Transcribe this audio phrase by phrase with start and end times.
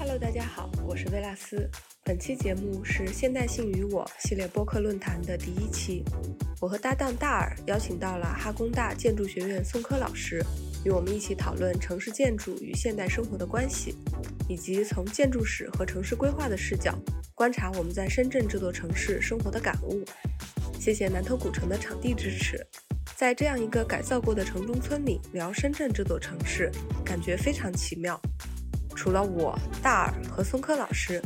[0.00, 1.68] Hello，大家好，我是维拉斯。
[2.04, 6.02] 本期节目是《现代性与我》系列播客论坛的第一期。
[6.58, 10.42] 我和搭档大耳邀请到了哈工大建筑学院宋科老师，
[10.86, 13.94] 与我们一起讨论城市建筑与现代生活的关系，
[14.48, 16.98] 以及从建筑史和城市规划的视角
[17.34, 20.02] 观察我们在深圳这座城市生活的感悟。
[20.80, 22.66] 谢谢南头古城的场地支持。
[23.16, 26.72] 在这样一个改造过的城中村里聊深圳这座城市，
[27.04, 28.18] 感觉非常奇妙。
[28.94, 31.20] 除了我、大耳和松科老师，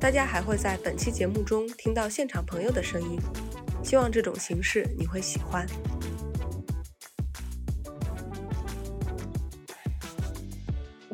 [0.00, 3.18] 大家还会在本期节目中听到现场朋友的声音。
[3.82, 5.66] 希望这种形式你会喜欢。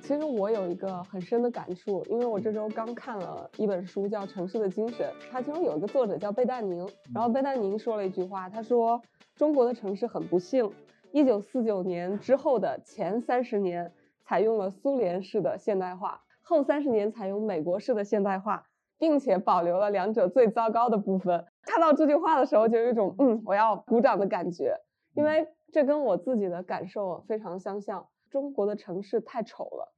[0.02, 9.00] 其实我有一个很深的感触，因为我这周刚看了一本书，叫《城市的精神》，它其中有一个作者叫贝淡宁，然后贝淡宁说了一句话，他说。
[9.36, 10.70] 中国的城市很不幸，
[11.10, 13.90] 一九四九年之后的前三十年
[14.24, 18.66] 采用了苏联式的现代化，后三十年采用美国式的现代化，
[18.98, 21.44] 并且保留了两者最糟糕的部分。
[21.62, 24.76] 看到这句话的时候，就有一种嗯，我要鼓掌的感觉，
[25.14, 28.06] 因为这跟我自己的感受非常相像。
[28.30, 29.92] 中国的城市太丑了，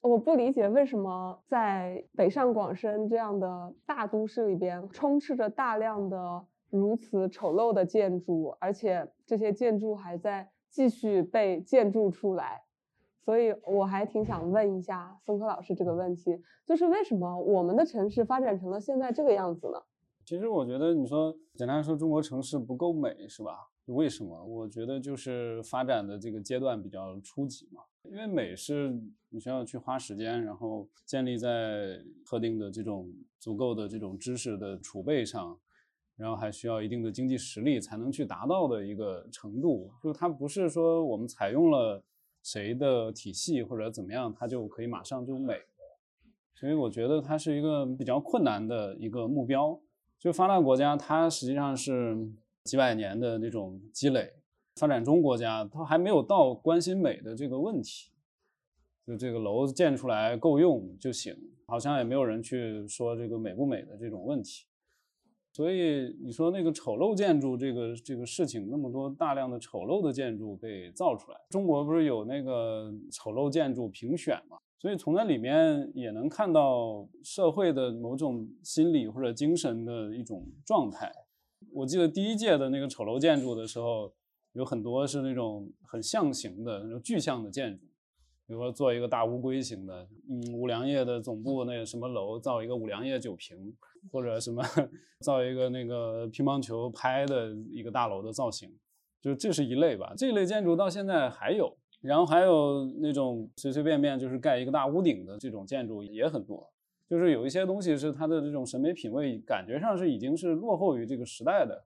[0.00, 6.46] 我不理解为什么在北上广深这样的大都市里边，充斥着大量的。
[6.70, 12.60] 如此丑陋的建筑，而且这些建筑还在继续被建筑出来，
[13.28, 19.78] 所以我还挺想问一下松科老师这个问题，就是为什么我们的城市发展成了现在这个样子呢？
[20.24, 23.68] 其实我觉得，你说简单说，中国城市不够美是吧？
[23.84, 24.42] 为什么？
[24.42, 28.98] 我觉得就是发展的这个阶段比较初级嘛，因为美是
[29.28, 35.54] 你需要去花时间，然后建立在特定的这种足够的这种知识的储备上。
[36.16, 42.02] 然后还需要一定的经济实力才能去达到的一个程度，就是它不是说我们采用了
[42.42, 45.54] 谁的体系或者怎么样，它就可以马上就美。
[46.54, 49.78] 所以我觉得它是一个比较困难的一个目标。
[50.18, 52.16] 就发达国家，它实际上是
[52.64, 54.24] 几百年的那种积累；
[54.74, 58.10] 发展中国家，它还没有到关心美的这个问题，
[59.06, 64.66] 就这个楼建出来够用就行，好像也没有人去说这个美不美的这种问题。
[65.58, 74.56] 所以你说那个丑陋建筑这个这个事情，那么多大量的丑陋的建筑被造出来，中国不是有那个丑陋建筑评选嘛？
[74.78, 81.10] 所以从那里面也能看到社会的某种心理或者精神的一种状态。
[81.72, 84.12] 我记得第一届的那个丑陋建筑的时候，
[84.52, 87.84] 有很多是那种很象形的那种具象的建筑。
[88.48, 93.76] 比如说做一个大乌龟型的，嗯，五粮液的总部那个什么楼造一个五粮液酒瓶，
[94.10, 94.64] 或者什么
[95.20, 98.74] 造一个那个乒乓球拍的一个大楼的造型，
[99.20, 100.14] 就这是一类吧。
[100.16, 106.66] 这类建筑到现在还有，然后还有那种随随便便就是盖一个大屋顶的这种建筑也很多。
[107.06, 111.84] 就是有一些东西是它的这种审美品味感觉上是已经是落后于这个时代的。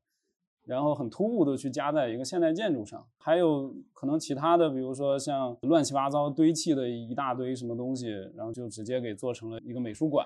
[0.65, 10.25] 然后很突兀的去加在一个现代建筑上，还有可能其他的，比如说像乱七八糟堆砌的一大堆什么东西，然后就直接给做成了一个美术馆，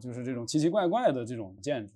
[0.00, 1.92] 就是这种奇奇怪怪的这种建筑。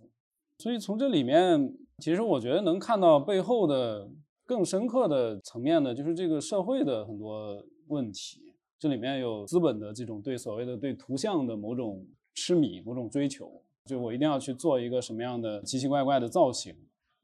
[0.58, 4.08] 所以从这里面，其实我觉得能看到背后的
[4.46, 8.40] 更深刻的层面的，就是这个社会的很多问题。
[8.78, 12.04] 这里面有资本的这种对所谓的对图像的某种
[12.34, 13.50] 痴迷、某种追求，
[13.86, 16.74] 就我一定要去做一个什么样的奇奇怪怪的造型。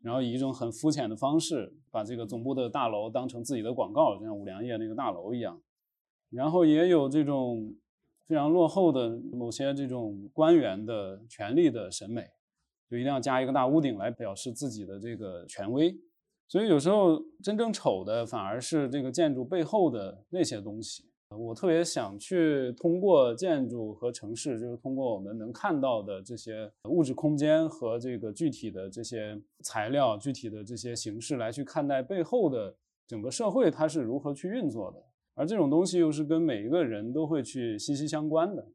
[0.00, 5.60] 然后以一种很肤浅的方式，把这个总部的大楼当成自己的广告，就像五粮液那个大楼一样。
[6.30, 7.74] 然后也有这种
[8.26, 12.28] 非常落后的某些这种官员的权力的审美，
[12.90, 15.98] 就一定要加一个大屋顶来表示自己的这个权威。
[16.46, 21.04] 所以有时候真正丑的反而是这个建筑背后的那些东西。
[21.36, 32.74] 我特别想去通过建筑和城市，就是通过我们能看到的这些物质空间和这个具体的这些材料、具体的这些形式来去看待背后的
[33.06, 35.02] 整个社会它是如何去运作的，
[35.34, 38.66] 而这种东西又是跟每一个人都会去息息相关的。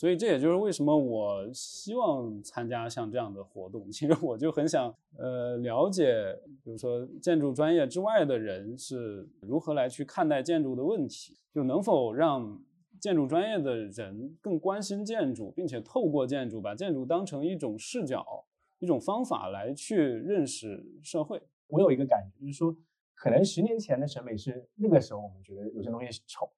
[0.00, 3.92] 所以这也就是为什么我希望参加像这样的活动。
[3.92, 12.58] 其实我就很想，呃，了解，比如说建筑专业之外的人是如何来去看待建筑的问题，就能否让
[12.98, 18.24] 建筑专业的人更关心建筑，并且透过建筑把建筑当成一种视角、
[18.78, 21.42] 一种方法来去认识社会。
[21.66, 22.74] 我有一个感觉，就是说，
[23.14, 26.48] 可能十年前的审美是那个时候我们觉得有些东西丑。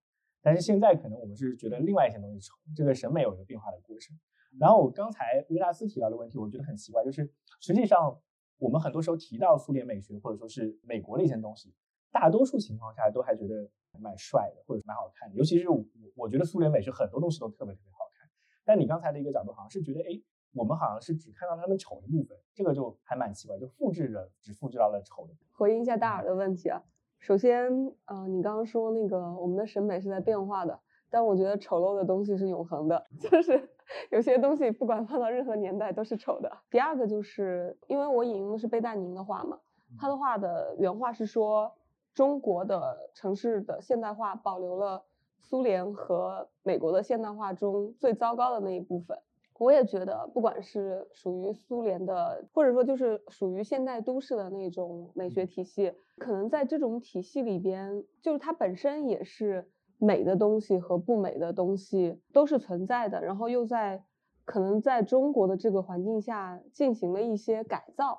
[0.43, 4.15] 但是现在可能我们是觉得另外一些东西丑，这个审美有一个变化的过程。
[4.59, 8.21] 然后我刚才维纳斯提到的问题，我觉得很奇怪，就是实际上
[8.59, 11.73] 我们很多时候提到苏联美学或者说是美国的一些东西，
[12.11, 15.37] 大多数情况下都还觉得蛮帅的或者蛮好看的。
[15.37, 15.83] 尤其是我
[16.15, 18.29] 我觉得苏联美学很多东西都特别特别好看。
[18.65, 20.21] 但你刚才的一个角度好像是觉得，哎，
[20.53, 25.35] 我们好像是只看到他们丑的部分，这个就还蛮奇怪，就复制着只复制到了丑的。
[25.53, 26.83] 回应一下大耳的问题啊，
[27.23, 27.67] 首先，
[28.05, 30.79] 呃，你刚刚说那个我们的审美是在变化的，
[31.09, 33.69] 但我觉得丑陋的东西是永恒的， 就是
[34.11, 36.53] 有些东西不管放到任何年代都是丑的。
[36.69, 39.59] 第二个就是因为我引用的是贝淡宁的话嘛，
[39.99, 41.73] 他的话的原话是说。
[42.15, 45.03] 中国的城市的现代化保留了
[45.41, 49.19] 苏联和美国的现代化中最糟糕的那一部分。
[49.63, 64.05] 我也觉得，不管是属于苏联的，或者说就是属于现代都市的那种美学体系，可能在这种体系里边，就是它本身也是美的东西和不美的东西都是存在的，然后又在
[64.45, 68.19] 可能在中国的这个环境下进行了一些改造。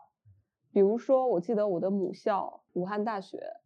[0.71, 3.62] 比如说，我记得我的母校武汉大学。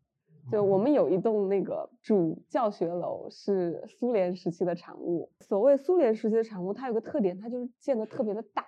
[0.50, 5.30] 就我们有一栋那个主教学楼是苏联时期的产物。
[5.42, 8.66] 所谓苏联时期的产物，它有个特点，它就是建的特别的大，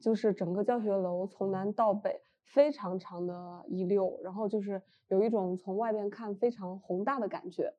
[0.00, 7.74] 就是整个教学楼从南到北非常长的一溜，然后就是有一种从外边看非常宏大的感觉。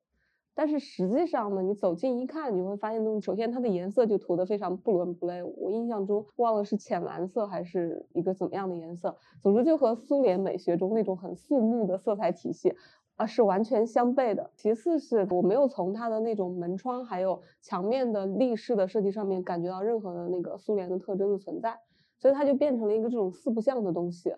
[0.52, 5.42] 但是实际上呢，你走近一看，你会发现，首先它的颜色就涂得非常不伦不类。
[5.42, 12.74] 我印象中忘了是浅蓝色还是一个怎么样的颜色，总之就和苏联美学中那种很肃穆的色彩体系。
[13.20, 14.50] 啊，是完全相悖的。
[14.56, 21.78] 其次是我没有从它的那种门窗还有墙面的立式的设计上面感觉到任何的那个苏联的特征的存在，
[22.16, 24.34] 所以它就变成了一个这种四不像的东西。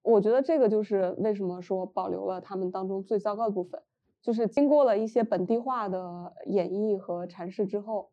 [0.00, 3.82] 我觉得这个就是为什么说保留了他们当中最糟糕的部分，
[4.22, 8.08] 就是经过了一些本地化的演绎和阐释之后，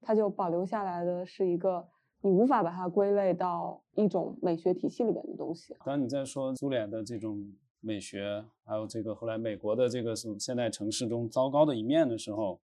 [0.00, 1.86] 它就保留下来的是一个
[2.22, 5.76] 你无法把它归类到一种美学体系里面的东西。
[5.84, 7.52] 当你在说苏联的这种。
[7.80, 12.60] 美学，还有这个后来美国的这个是现代城市中糟糕的一面的时候，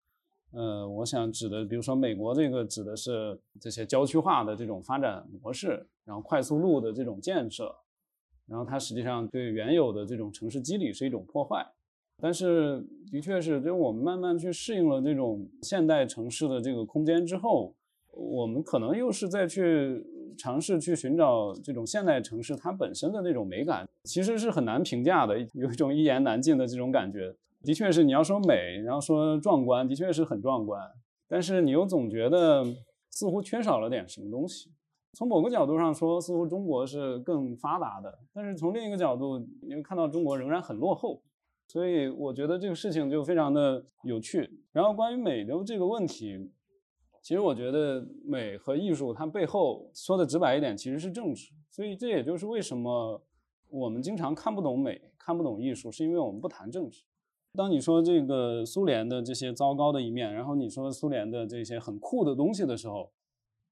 [0.52, 7.74] 呃，我想指的，比如说美国这个指的是这些郊区化的这种发展模式，然后快速路的这种建设，
[8.46, 11.66] 然后它实际上对原有的这种城市机理是一种破坏。
[12.18, 17.74] 但是的确是，就是我们慢慢去适应了这种现代城市的这个空间之后，
[18.12, 20.04] 我们可能又是在去。
[20.36, 27.34] 尝试去寻找这种现代城市它本身的那种美感，其实是很难评价的，有一种一言难尽的这种感觉。
[27.62, 30.80] 的确是你要说美，然后说壮观，的确是很壮观，
[31.26, 32.64] 但是你又总觉得
[33.10, 34.70] 似乎缺少了点什么东西。
[35.12, 41.22] 从某个角度上说，似乎中国是更发达的，但是从另一个角度，你会看到中国仍然很落后。
[41.68, 44.48] 所以我觉得这个事情就非常的有趣。
[44.72, 46.50] 然后关于美的这个问题。
[47.26, 51.50] 其实我觉得美和艺术，它背后说的直白一点，其实是政治。
[51.72, 53.20] 所以这也就是为什么
[53.68, 57.02] 我们经常看不懂美，看不懂艺术，是因为我们不谈政治。
[57.52, 63.10] 当你说这个苏联的这些糟糕的一面，然后你说苏联的这些很酷的东西的时候，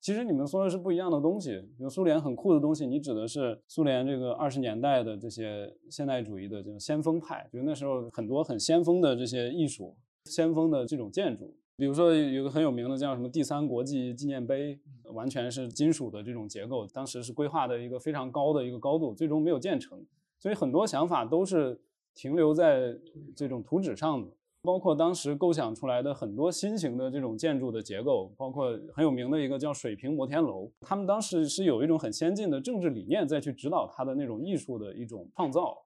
[0.01, 1.61] 其实你们说的是不一样的东西。
[1.79, 11.55] 比如苏联很酷的东西，你指的是苏联这个二十年代的这些现代主义的这种先锋派，就那时候很多很先锋的这些艺术，先锋的这种建筑。
[11.77, 14.79] 比如说有个很有名的叫什么第三国际纪念碑，
[15.13, 20.01] 完全是金属的这种结构，当时是规划的一个非常高的一个高度，最终没有建成，
[20.39, 21.81] 所以很多想法都是
[22.15, 22.97] 停留在
[23.35, 24.29] 这种图纸上的。
[24.63, 35.77] 包括当时构想出来的很多新型的这种建筑的结构，包括很有名的一个叫水平摩天楼，他们当时是有一种很先进的政治理念再去指导它的那种艺术的一种创造。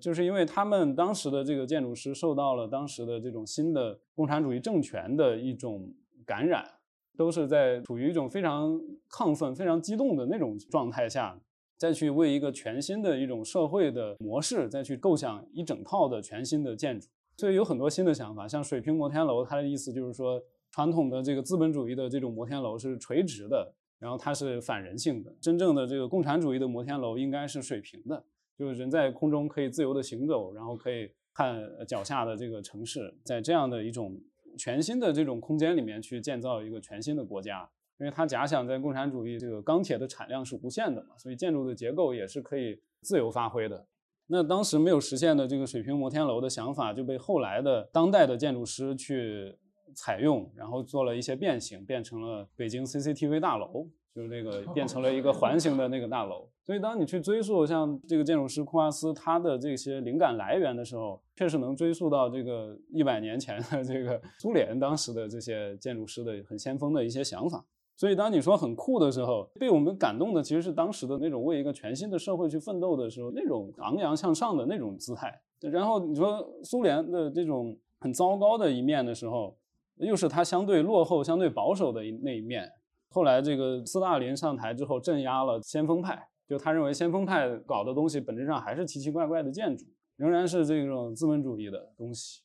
[0.00, 5.92] 就是因为他们当时的这个建筑师受到了当时的这种新的共产主义政权的一种
[6.24, 6.64] 感染，
[7.16, 8.80] 都是在处于一种非常
[9.10, 11.38] 亢奋、非常激动的那种状态下，
[11.76, 18.48] 再去为一个全新的一种社会的模式再去构想一整套的全新的建筑，所以有很多新的想法。
[18.48, 28.24] 像水平摩天楼，它的意思就是说，传统的这个资本主义的这种摩天楼是垂直的，然后它是反人性的；真正的这个共产主义的摩天楼应该是水平的。
[28.60, 34.20] 就是人在空中可以自由的行走，然后可以看脚下的这个城市，在这样的一种
[34.58, 37.66] 全新的这种空间里面去建造一个全新的国家，
[37.98, 43.86] 因为他假想在共产主义这个钢铁的产量是无限的嘛，所以建筑的结构也是可以自由发挥的。
[44.26, 49.56] 那当时没有实现的这个水平摩天楼的想法，就被后来的当代的建筑师去
[49.94, 53.88] 采用，然后做了一些变形，变成了北京 CCTV 大楼。
[54.14, 67.64] 就是那个变成了一个环形的那个大楼，所以当你去追溯像这个建筑师库阿斯他的这些灵感来源的时候，确实能追溯到这个一百年前的这个苏联当时的这些建筑师的很先锋的一些想法。
[67.96, 75.40] 所以当你说很酷的时候，被我们感动的其实是当时的那种为一个全新的社会去奋斗的时候那种昂扬向上的那种姿态。
[75.60, 79.56] 然后你说苏联的这种很糟糕的一面的时候，
[79.98, 82.72] 又是它相对落后、相对保守的那一面。
[83.12, 92.42] 后来这个斯大林上台之后，镇压了先锋派，就他认为先锋派搞的东西本质上还是奇奇怪怪的建筑，仍然是这种资本主义的东西。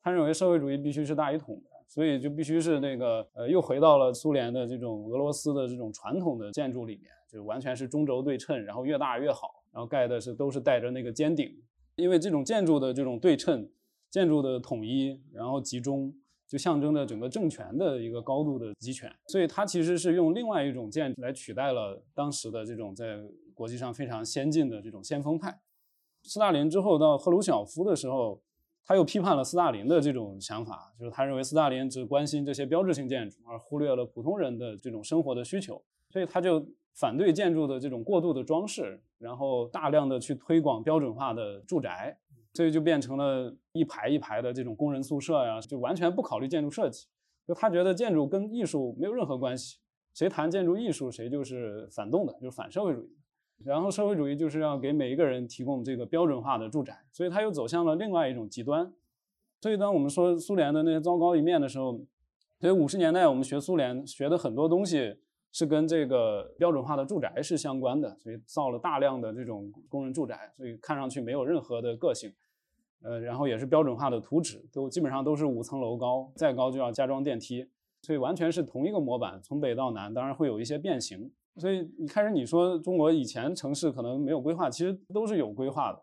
[0.00, 11.52] 他认为社会主义必须是大一统的，所以就必须是那个呃，又回到了苏联的这种俄罗斯的这种传统的建筑里面，就完全是中轴对称，然后越大越好，然后盖的是都是带着那个尖顶，
[11.96, 13.68] 因为这种建筑的这种对称、
[14.10, 16.14] 建筑的统一，然后集中。
[16.46, 23.18] 就象征着整个政权的一个高度的集权，所以它其实是用另外一种建筑来取代了当时的这种在
[23.54, 25.58] 国际上非常先进的这种先锋派。
[26.22, 28.40] 斯大林之后到赫鲁晓夫的时候，
[28.84, 42.18] 他又批判了斯大林的这种想法，就是他认为斯大林只关心这些标志性建筑，而忽略了普通人的这种生活的需求，所以他就反对建筑的这种过度的装饰，然后大量的去推广标准化的住宅。
[42.54, 47.06] 所以就变成了一排一排的这种工人宿舍呀，就完全不考虑建筑设计。
[47.46, 49.76] 就他觉得建筑跟艺术没有任何关系，
[50.14, 53.10] 谁谈建筑艺术，谁就是反动的，就是反社会主义。
[53.64, 58.92] 然后社会主义就是要给每一个人提供这个标准化的住宅，所以他又走向了另外一种极端。
[59.60, 62.00] 所以当我们说苏联的那些糟糕一面的时候，
[62.60, 65.18] 所以五十年代我们学苏联学的很多东西
[65.52, 72.32] 是跟这个标准化的住宅是相关的，所以造了大量的这种工人住宅，所以看上去没有任何的个性。
[73.04, 77.68] 呃，然后也是标准化的图纸，都基本上都是五层楼高，再高就要加装电梯，
[78.00, 81.30] 所以完全是同一个模板，从北到南，当然会有一些变形。
[81.58, 86.02] 所以一开始你说中国以前城市可能没有规划，其实都是有规划的。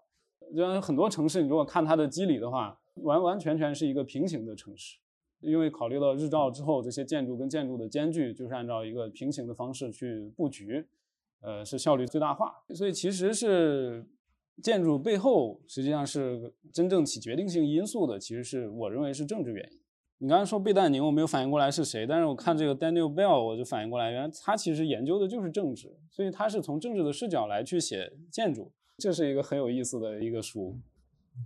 [0.55, 4.99] 就像很多城市，你如果看它的机理的话，完完全全是一个平行的城市，
[5.39, 10.85] 因为考虑到日照之后这些建筑跟建筑的间距，就是按照一个平行的方式去布局，
[11.41, 12.63] 呃，是效率最大化。
[12.75, 14.05] 所以其实是。
[14.61, 19.79] 建筑背后实际上是真正起决定性因素的，其实是我认为是政治原因。
[20.19, 30.77] 你刚才说贝淡宁，我没有反应过来是谁，但是我看这个 Daniel Bell，我就反应过来，原来他其实研究的就是政治，所以他是从政治的视角来去写建筑，这是一个很有意思的一个书。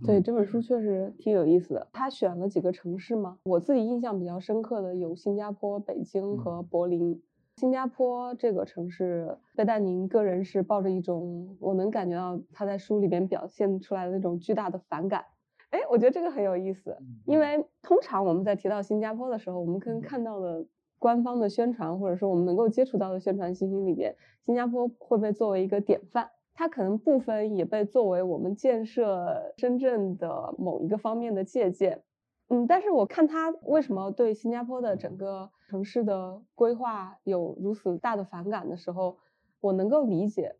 [0.04, 1.88] 对，这本书确实挺有意思的。
[1.92, 3.38] 他选了几个城市吗？
[3.44, 7.22] 我自己印象比较深刻的有新加坡、北京和柏林。
[7.58, 15.24] 新加坡这个城市，贝淡宁个人是抱着一种，我能感觉到他在书里边表现出来的那种巨大的反感。
[15.70, 16.94] 哎，我觉得这个很有意思，
[17.24, 20.66] 因为通常我们在提到新加坡的时候，我们可能看到的
[20.98, 32.02] 官方的宣传，或者说我们能够接触到的宣传信息里边，新加坡会被作为一个典范，它可能部分也被作为我们建设深圳的某一个方面的借鉴。
[32.48, 39.18] 嗯，但是我看他为什么对新加坡的整个城市的规划有如此大的反感的时候，
[39.60, 40.56] 我能够理解，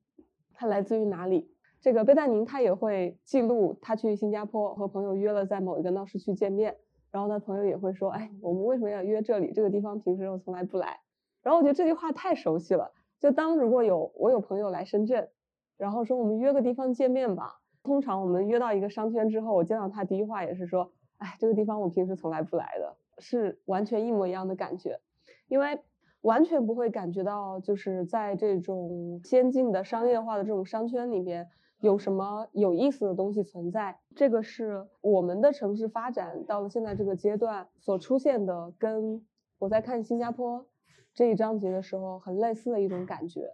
[0.52, 1.50] 它来自于哪里。
[1.80, 6.76] 这个贝淡宁他也会记录他去新加坡和朋友约了在某一个闹市区见面，
[7.12, 9.52] 然后他朋友也会说，哎，我们为什么要约这里？
[9.52, 10.98] 这个地方平时我从来不来。
[11.42, 12.90] 然后我觉得这句话太熟悉了。
[13.20, 15.28] 就当如果有我有朋友来深圳，
[15.76, 20.90] 然后说我们约个地方见面吧，通常我们约到一个商圈之后，我见到他第一话也是说。
[21.18, 25.00] 哎，这个地方我平时从来不来的，是完全一模一样的感觉，
[25.48, 25.80] 因为
[26.20, 31.48] 完全不会感觉到就是在这种先进的商业化的这种商圈里边
[31.80, 33.98] 有什么有意思的东西存在。
[34.14, 39.24] 这个是我们的城市发展到了现在这个阶段所出现的，跟
[39.58, 40.66] 我在看新加坡
[41.14, 43.52] 这一章节的时候很类似的一种感觉。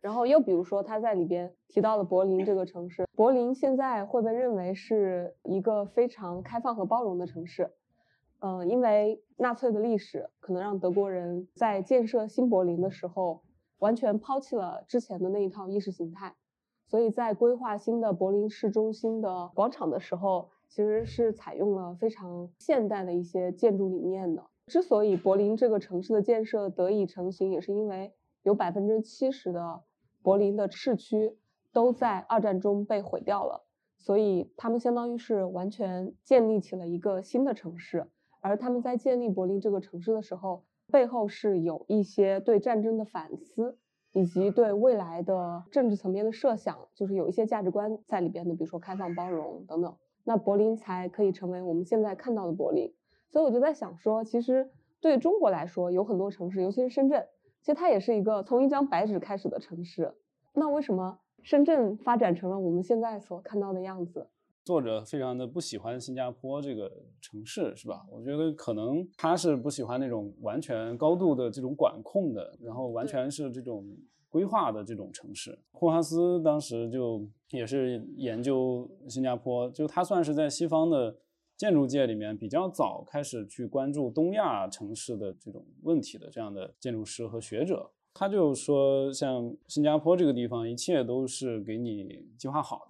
[0.00, 3.06] 然后又比如说，他在里边提到了柏林这个城市。
[3.14, 7.70] 柏林现在会被认为是一个非常开放和包容的城市。
[8.40, 13.42] 嗯，因为纳粹的历史可能让德国人在建设新柏林的时候，
[13.78, 16.34] 完全抛弃了之前的那一套意识形态，
[16.86, 24.44] 所以在规划新的柏林市中心的广场的时候，其实是采用了非常现代的一些建筑理念的。
[24.66, 29.82] 之所以柏林这个城市的建设得以成型，也是因为有百分之七十的。
[30.22, 31.38] 柏林的市区
[31.72, 33.64] 都在二战中被毁掉了，
[33.96, 38.06] 所以他们相当于是完全建立起了一个新的城市。
[38.40, 43.78] 而他们在建立柏林这个城市的时候，背后是有一些对战争的反思，
[44.12, 49.96] 以及对未来的政治层面的设想，就是有一些价值观在里边的，比如说开放、包容等等。
[50.24, 52.92] 那柏林才可以成为我们现在看到的柏林。
[53.28, 54.70] 所以我就在想说，其实
[55.00, 57.26] 对中国来说，有很多城市，尤其是深圳。
[57.60, 60.14] 其实它也是一个从一张白纸开始的城市，
[60.54, 64.28] 那为什么深圳发展成了我们现在所看到的样子？
[64.64, 66.90] 作者非常的不喜欢新加坡这个
[67.20, 68.04] 城市，是吧？
[68.10, 73.84] 我觉得可能他是不喜欢那种完全高度的这种管控的，然后完全是这种
[74.28, 75.58] 规划的这种城市。
[75.72, 81.16] 霍华斯当时就也是研究新加坡，就他算是在西方的。
[81.60, 87.90] 建筑界里面比较早开始去关注东亚城市的这种问题的这样的建筑师和学者。
[88.14, 92.88] 他就说，像新加坡这个地方，一切都是给你计划好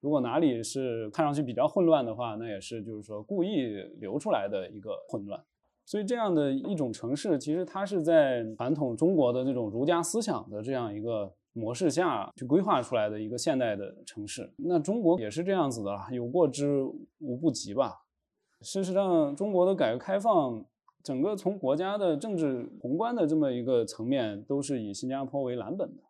[0.00, 3.66] 如果哪里是看上去比较混乱的话，那也是就是说故意
[3.98, 5.40] 留出来的一个混乱。
[5.84, 14.52] 所以这样的一种城市，其实它是在传统中国的这种儒家思想的这样一个模式下去规划出来的一个现代的城市。
[14.56, 16.82] 那中国也是这样子的，有过之
[17.18, 18.02] 无不及吧。
[18.62, 20.64] 事实上，中国的改革开放。
[21.02, 26.02] 整个从国家的政治宏观的这么一个层面，都是以新加坡为蓝本的，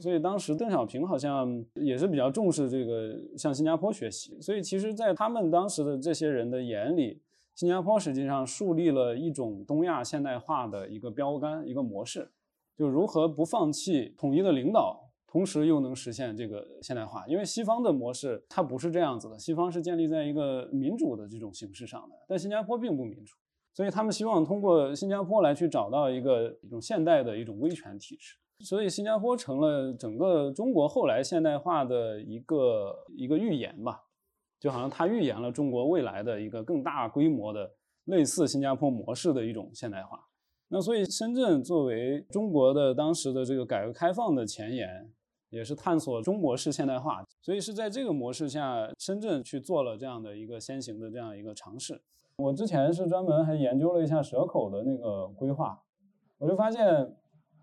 [0.00, 4.40] 所以当时邓小平好像也是比较重视这个向新加坡学习。
[4.40, 7.20] 所以其实，在他们当时的这些人的眼里，
[7.54, 12.30] 新加坡实际上树立了一种东亚现代化的一个标杆、一个模式，
[12.76, 17.24] 就如何不放弃统一的领导，同时又能实现这个现代化。
[17.28, 23.36] 因为西方的模式它不是这样子的，西方是建立在一个民主的这种形式上的，但新加坡并不民主。
[23.72, 34.02] 所以他们希望通过新加坡来去找到一个一种现代的一种威权体制，所以新加坡成了整个中国后来现代化的一个一个预言吧，
[34.60, 37.70] 就好像它预言了中国未来的一个更大规模的
[38.04, 40.18] 类似新加坡模式的一种现代化。
[40.68, 45.12] 那所以深圳作为中国的当时的这个改革开放的前沿，
[45.50, 52.00] 也是探索中国式现代化，所以是在这个模式下，深圳去做了这样的一个先行的这样一个尝试。
[52.36, 55.80] 我之前是专门还研究了一下蛇口的那个规划，
[56.38, 57.14] 我就发现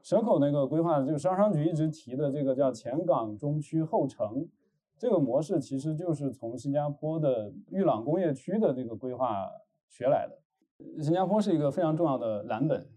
[0.01, 4.47] 蛇口那个规划，就是招商局一直提的这个叫前港中区后城
[4.97, 9.49] 这个模式，其实就是从新加坡的玉朗工业区的这个规划
[9.87, 10.37] 学来的。
[11.01, 12.87] 新加坡是一个非常重要的蓝本，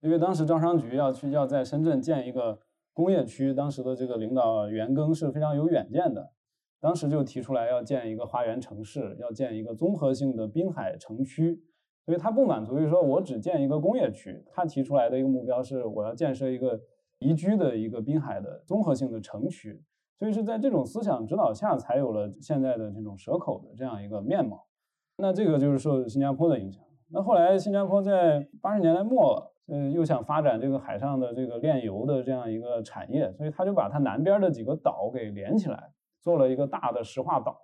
[0.00, 2.58] 因为当时招商局要去要在深圳建一个
[2.92, 6.32] 工业区，当时的这个领导袁庚是非常有远见的。
[6.80, 11.62] 当时就提出来要建一个花园城市，要建一个综合性的滨海城区，
[12.10, 16.80] 所以他不满足于说我只建一个工业区，他提出来的一个目标是我要建设一个
[17.20, 19.80] 宜居的一个滨海的综合性的城区，
[20.18, 24.66] 所以是在这种思想指导下才有了现在的这种蛇口的这样一个面貌。
[25.18, 26.82] 那这个就是受新加坡的影响。
[27.12, 35.92] 那后来新加坡在八十年代末，嗯，又想发展这个海上的这个炼油的这样一个产业，所以他就把它南边的几个岛给连起来。
[36.20, 37.56] 做了一个大的石化岛，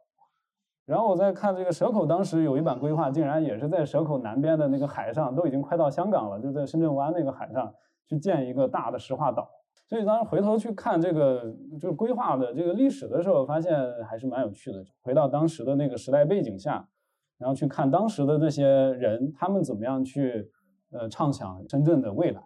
[0.87, 7.75] 然后我再看这个蛇口，当时有一版规划，竟然也是在蛇口南边的那个海上，都已经快到香港了，就在深圳湾那个海上
[8.07, 9.51] 去建一个大的石化岛。
[9.89, 13.73] 所以当时回头去看这个就是规划的这个历史的时候，发现
[14.05, 14.85] 还是蛮有趣的。
[15.03, 16.89] 回到当时的那个时代背景下，
[17.37, 20.49] 然后去看当时的这些人，他们怎么样去
[20.93, 22.41] 呃畅想深圳的未来。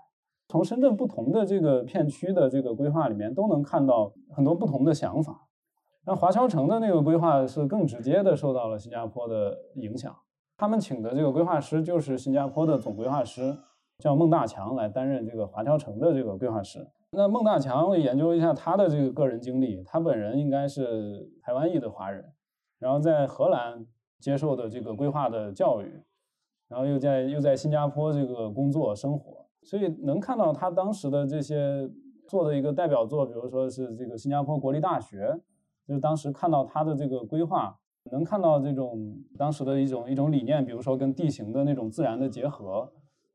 [0.48, 5.46] 从深圳不同的这个片区的这个规划里面，都能看到很多不同的想法。
[6.07, 10.17] 那华侨城的那个规划是更直接的受到了新加坡的影响，
[10.57, 13.55] 他们请的这个规划师就是新加坡的总规划师，
[13.99, 16.89] 叫孟大强来担任这个华侨城的这个规划师。
[17.13, 22.25] 那孟大强研究一下他的这个个人经历，他本人应该是台湾裔的华人，
[22.79, 23.85] 然后在荷兰
[24.21, 26.03] 接受的这个规划的教育，
[26.69, 31.91] 然后又在又在新加坡这个工作生活，所以能看到他当时的这些
[32.27, 35.39] 做的一个代表作，比如说是这个新加坡国立大学。
[35.90, 37.76] 就是当时看到他的这个规划，
[38.12, 42.92] 能看到这种当时的一种一种理念，比如说跟地形的那种自然的结合，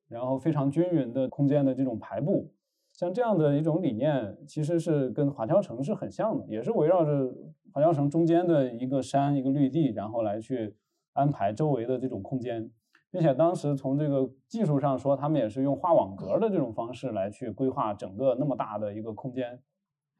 [0.07, 2.49] 然后非常均匀的空间的这种排布，
[2.93, 7.29] 像这样的一种理念，其实是跟华侨城是很像的，也是围绕着
[7.73, 10.73] 华侨城中间的一个山一个绿地，然后来去
[11.11, 12.71] 安排周围的这种空间，
[13.11, 19.59] 并且当时从这个技术上说，他们也是用画网格的这种方式来去规划整个那么大的一个空间。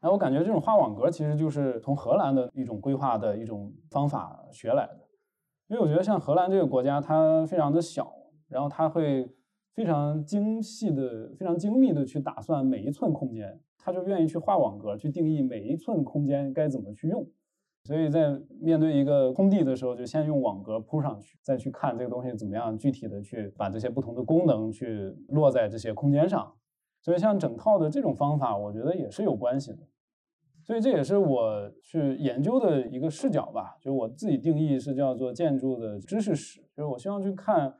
[0.02, 5.00] 那我感觉这种画网格其实就是从荷兰的一种规划的一种方法学来的，
[5.68, 8.14] 因为我觉得像荷兰这个国家，它非常的小，
[8.48, 9.28] 然后它会
[9.74, 17.28] 非常精细的、非常精密的去打算每一寸空间，他就愿意去画网格，去定义每一寸空间该怎么去用。
[17.84, 26.52] 所以在面对一个空地的时候，就先用网格铺上去，再去看这个东西怎么样具体的去把这些不同的功能去落在这些空间上。
[27.06, 29.78] 所以像整套的这种方法，我觉得也是有关系的。
[30.64, 37.76] 所以这也是我去研究的一个视角吧，就我自己定义是叫做建筑的知识史，就是我希望去看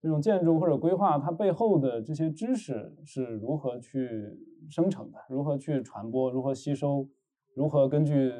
[0.00, 4.34] 这种建筑或者规划它背后的这些知识是如何去
[4.70, 7.06] 生成的，如何去传播，如何吸收，
[7.54, 8.32] 如何根据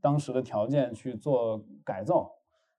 [0.00, 2.28] 当时的条件去做改造，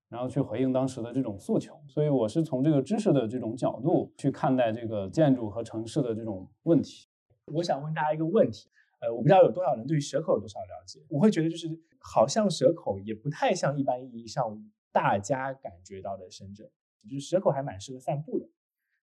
[0.10, 1.80] 然后去回应当时的这种诉求。
[1.88, 7.08] 所以我是从这个知识的这种角度去看待这个建筑和城市的这种问题。
[7.46, 8.70] 我想问大家一个问题。
[9.00, 11.00] 呃，我不知道有多少人对于蛇口有多少了解。
[11.08, 16.68] 我会觉得，就是好像蛇口也不太像一般意义上大家感觉到的深圳，
[17.08, 18.50] 就是蛇口还蛮适合散步的，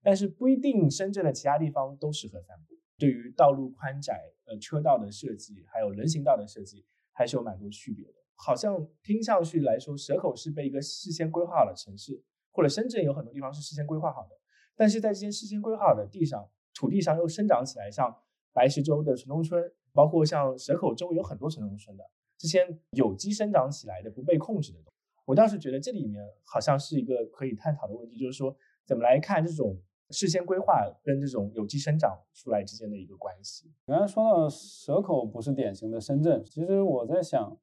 [0.02, 2.74] 但是不一定深圳的其他地方都适合散步。
[2.98, 8.14] 对于道路宽窄、呃车道的设计，还有人行道的设计，还是有蛮多区别的。
[8.34, 14.36] 好像听上去来说，蛇口是被一个事先规划好的城市，或者深圳有很多地方是事先规划好的，
[14.76, 18.14] 但是在这些事先规划好的地上、土地上又生长起来，像
[18.52, 22.04] 白石洲的城中村，包括像蛇口周围有很多城中村的，
[22.36, 29.80] 这些有机生长起来的不被控制的东西，我倒是觉得这里面好像是一个可以探讨的问题，就是说怎么来看这种。
[30.10, 33.72] 事先规划跟这种有机生长出来之间的一个关系。
[33.86, 37.58] 刚才说到蛇口不是典型的深圳，其实我在想，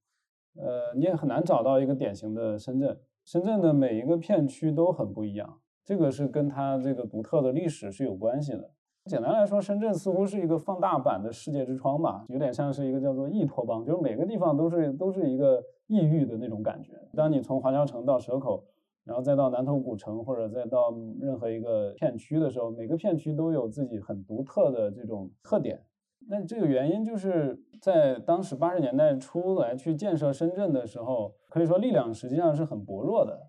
[0.56, 2.98] 呃，你也很难找到一个典型的深圳。
[3.24, 8.72] 深圳的每一个片区都很不一样，这个是跟它这个独特的历史是有关系的。
[9.06, 16.94] 简单来说，深圳似乎是一个放大版的世界之窗吧，有点像是一个叫做异托邦，就是每个地方都是都是一个异域的那种感觉。
[17.16, 18.64] 当你从华侨城到蛇口。
[19.04, 25.82] 然后再到南头古城，或者再到任何一个片区的时候，每个片区都有自己很独特的这种特点。
[26.30, 33.48] 那这个原因就是在当时八十年代初来去建设深圳的时候，可以说力量实际上是很薄弱的。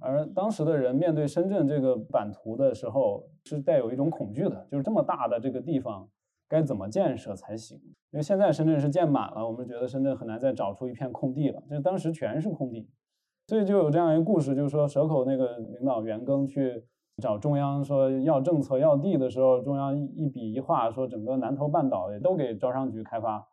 [0.00, 6.08] 而当时的人面对深圳这个版图的时候，是带有一种恐惧的，就是这么大的这个地方
[6.48, 7.78] 该怎么建设才行？
[8.10, 12.88] 因为现在深圳是建满了，我们觉得深圳很难再找出一片空地了，就当时全是空地。
[13.46, 16.84] 所以就有这样一个故事，就是说蛇口那个领导袁庚去
[17.20, 23.46] 找中央说要政策要地的时候，中央一笔一画说整个南头半岛也都给招商局开发，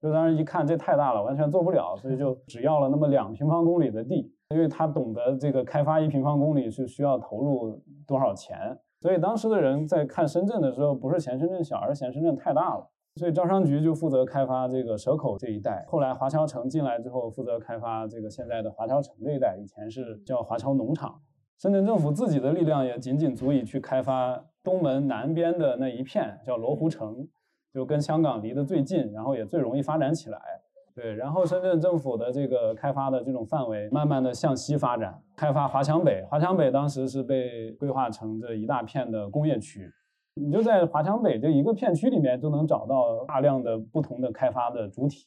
[0.00, 8.56] 就当时一看这太大了，完全做不了，所以就只要了那么两平方公里的地，因为他懂得这个开发一平方公里是需要投入多少钱，
[9.00, 12.90] 所以当时的人在看深圳的时候，不是嫌深圳小，而是嫌深圳太大了。
[13.16, 21.20] 所以招商局就负责开发这个蛇口这一带，后来华侨城进来之后，负责开发这个现在的华侨城这一带，以前是叫华侨农场。
[21.58, 27.26] 深圳政府自己的力量也仅仅足以去开发东门南边的那一片，叫罗湖城，
[27.72, 30.40] 就跟香港离得最近，然后也最容易发展起来。
[30.94, 36.24] 对，然后深圳政府的这个开发的这种范围，慢慢的向西发展，开发华强北。
[36.30, 39.90] 华强北当时是被规划成这一大片的工业区。
[40.34, 45.26] 你就在华强北这一个片区里面，就能找到大量的不同的开发的主体，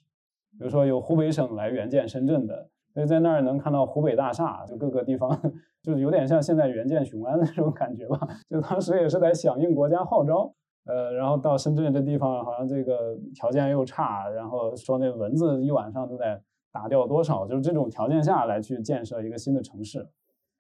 [0.58, 5.30] 比如说有湖北省来援建深圳的，所以在那儿能看到湖北大厦，就各个地方，
[5.84, 8.20] 就是有点像现在援建雄安那种感觉吧。
[8.50, 10.52] 就当时也是在响应国家号召，
[10.88, 20.10] 呃，然后到深圳这地方，好像这个条件又差，然后说那蚊子一晚上都得打掉多少，就是这种条件下来去建设一个新的城市。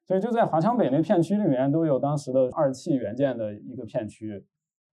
[0.05, 4.45] 所以就在华强北那片区里面，都有当时的二汽援建的一个片区，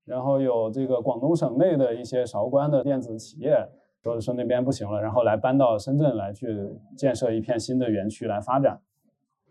[0.06, 3.68] 然后有这个广东省内的一些韶关的电子企业，
[4.04, 6.46] 说说那边不行了，然后来搬到深圳来去
[6.96, 8.78] 建设一片新的园区来发展。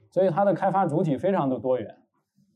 [0.09, 1.97] 所以它的开发主体非常的多元。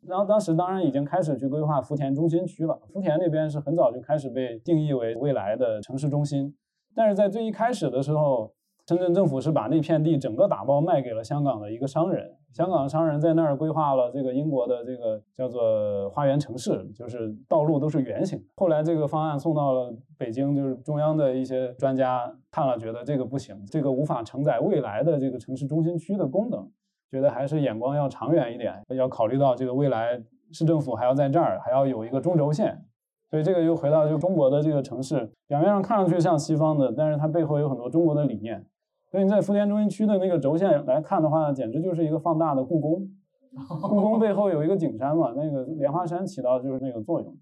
[0.05, 6.55] 然后当时当然已经开始去规划福田中心区了，福田那边是很早就开始被定义为未来的城市中心，
[6.95, 8.53] 但是在最一开始的时候。
[8.87, 18.43] 深圳政府是把那片地整个打包卖给了香港的一个商人，香港商人在那儿规划了这个英国的这个叫做花园城市，就是道路都是圆形。
[18.55, 26.67] 后来这个方案送到了北京，就是中央的一些专家看了，觉得这个不行，这个无法承载未来的这个城市中心区的功能，
[27.11, 30.19] 觉得还是眼光要长远一点，要考虑到这个未来
[30.51, 32.83] 市政府还要在这儿，还要有一个中轴线。
[33.29, 38.65] 所以这个又回到就中国的这个城市，表面上看上去像西方的，但是它背后有很多中国的理念。
[39.09, 43.09] 所以你在福田中心区的那个轴线来看的话，简直就是一个放大的故宫。
[43.81, 47.35] 故宫背后有一个景山嘛，那个莲花山起到就是那个作用。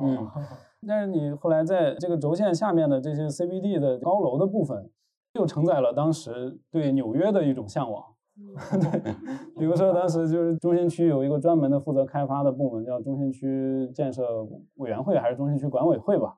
[0.00, 0.28] 嗯，
[0.86, 4.90] 但是你后来在这个轴线下面的这些 CBD 的高楼的部分，
[5.34, 8.04] 又承载了当时对纽约的一种向往。
[8.80, 9.14] 对，
[9.58, 16.36] 比如说当时就是中心区有一个专门的负责开发的部门，叫中心区建设委员会还是中心区管委会吧？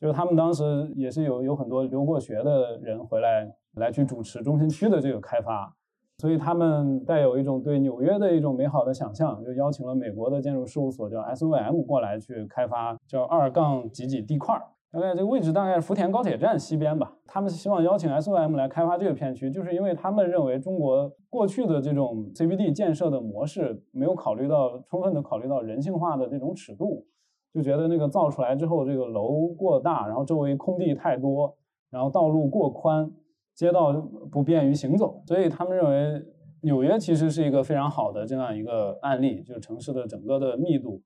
[0.00, 3.54] 就是他们当时也是有有很多留过学的人回来。
[3.74, 5.74] 来去主持中心区的这个开发，
[6.18, 14.54] 所以他们带有一种对纽约的一种美好的想象，就邀请了美国的建筑事务所叫 SOM 过来去开发叫二杠几几地块，
[14.92, 17.14] 大概这个位置大概是福田高铁站西边吧。
[17.26, 27.06] 他们希望邀请 SOM 来开发这个片区，就是因为他们认为中国过去的这种 CBD 建设的模式没有考虑到充分的考虑到人性化的这种尺度，
[27.54, 31.56] 就觉得那个造出来之后这个楼过大，然后周围空地太多，
[31.90, 33.10] 然后道路过宽。
[33.54, 33.92] 街道
[34.30, 36.24] 不便于行走，所以他们认为
[36.62, 41.02] 纽约其实是一个非常好的这样一个案例，就是城市的整个的密度，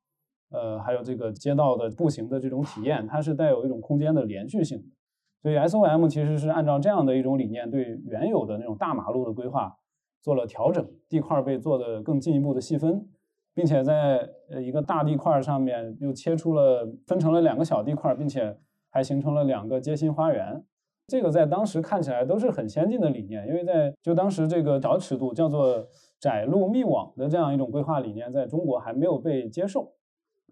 [0.51, 4.85] 呃，还有这个街道的步行的这种体验，它是带有一种空间的连续性的。
[5.43, 9.77] 所以 SOM 其实是按照这样的一种理念，对原有的那种大马路的规划
[10.23, 13.09] 做了调整，地块被做的更进一步的细分，
[13.55, 18.57] 并且在呃一个大地块上面又切出了分成了两个小地块，并且
[18.91, 20.65] 还形成了两个街心花园。
[21.07, 25.87] 这个在当时看起来都是很先进的理念，因为在就当时这个小尺度叫做
[26.19, 29.93] 窄路密网的这样一种规划理念，在中国还没有被接受。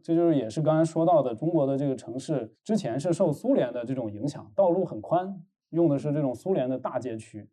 [0.02, 7.48] 这就是也是刚才说到的，中国的这个城市之前是受苏联的这种影响，道路很宽，用的是这种苏联的大街区。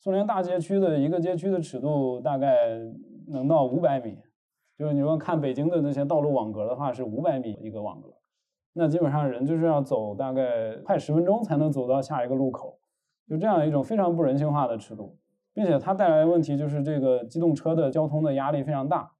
[0.00, 2.76] 苏联大街区的一个街区的尺度大概
[3.28, 4.18] 能到五百米，
[4.76, 8.12] 就是你说看北京的那些道路网格的话，是五百米一个网格，
[8.74, 12.78] 那基本上人就是要走大概快十分钟才能走到下一个路口，
[13.28, 15.16] 就这样一种非常不人性化的尺度，
[15.52, 19.10] 并且它带来的问题就是这个机动车的交通的压力非常大，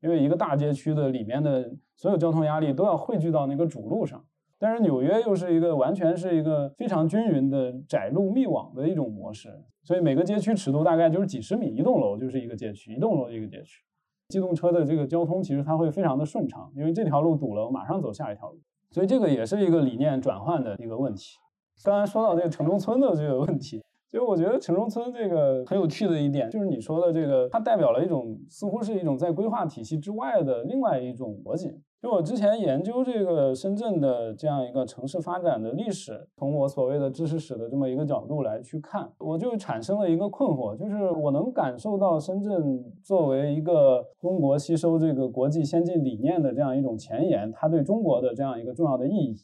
[0.00, 4.24] 因为一个大街区的里面的所有交通压力都要汇聚到那个主路上。
[4.58, 9.48] 但是纽约又是一个完全是一个非常均匀的窄路密网的一种模式，
[9.82, 13.82] 所以每个街区尺度大概就是几十米，一栋楼就是一个街区，一栋楼一个街区。
[14.28, 18.60] 机动车的这个交通其实它会非常的顺畅，因为这条路堵了，我马上走下一条路。
[18.92, 21.38] 所以这个也是一个理念转换的一个问题。
[21.82, 31.72] 刚才说到这个城中村的这个问题，其实我觉得城中村这个很有趣的一点，就是你说的这个，它代表了一种似乎是一种在规划体系之外的另外一种逻辑。
[32.02, 49.36] 就我之前研究这个深圳的这样一个城市发展的历史，从我所谓的知识史的这么一个角度来去看，我就产生了一个困惑，就是我能感受到深圳作为一个中国吸收这个国际先进理念的这样一种前沿，它对中国的这样一个重要的意义。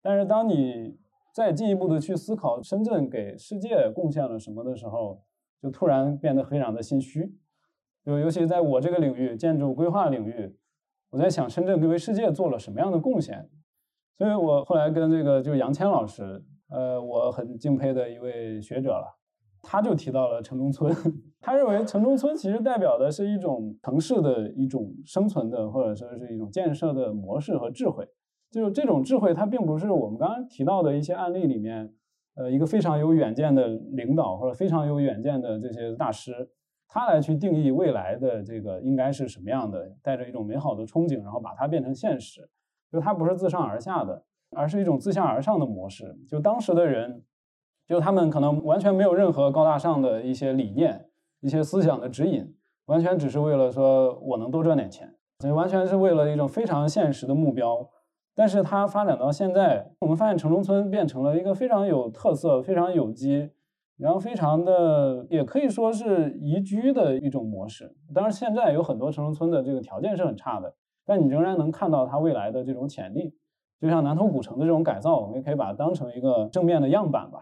[0.00, 0.96] 但是当你
[1.34, 5.20] 再进一步的去思考深圳给世界贡献了什么的时候，
[5.60, 7.30] 就突然变得非常的心虚。
[8.02, 10.56] 就尤其在我这个领域，建筑规划领域。
[11.10, 13.48] 我在想深圳为世界做了什么样的贡献，
[14.16, 19.18] 所以我后来跟这个就是杨谦老师，呃，我很敬佩的一位学者了，
[19.60, 20.94] 他就提到了城中村，
[21.40, 28.06] 他认为城中村其实代表的是一种城市的一种生存的或者说是一种建设的模式和智慧，
[28.52, 31.92] 就这种智慧它并不是我们刚刚提到的一些案例里面，
[32.36, 36.48] 呃，一个非常有远见的领导或者非常有远见的这些大师。
[36.92, 42.50] 他来去定义未来的这个应该是什么样的，带着一种美好的憧憬，然后把它变成现实。
[42.90, 44.24] 就它不是自上而下的，
[44.56, 46.18] 而是一种自下而上的模式。
[46.28, 47.22] 就当时的人，
[47.86, 51.06] 就他们可能完全没有任何高大上的一些理念、
[51.38, 52.52] 一些思想的指引，
[52.86, 57.88] 完全只是为了说我能多赚点钱，所以完全是为了一种非常现实的目标。
[58.34, 63.52] 但是它发展到现在，我们发现城中村变成了一个非常有特色、非常有机。
[64.00, 67.94] 然后非常的，也可以说是宜居的一种模式。
[68.14, 73.34] 当然，现在有很多城中村的这个条件是很差的，但你仍然能看到它未来的这种潜力。
[73.78, 77.40] 就像南头古城的这种改造，我们也可以把它当成一个正面的样板吧。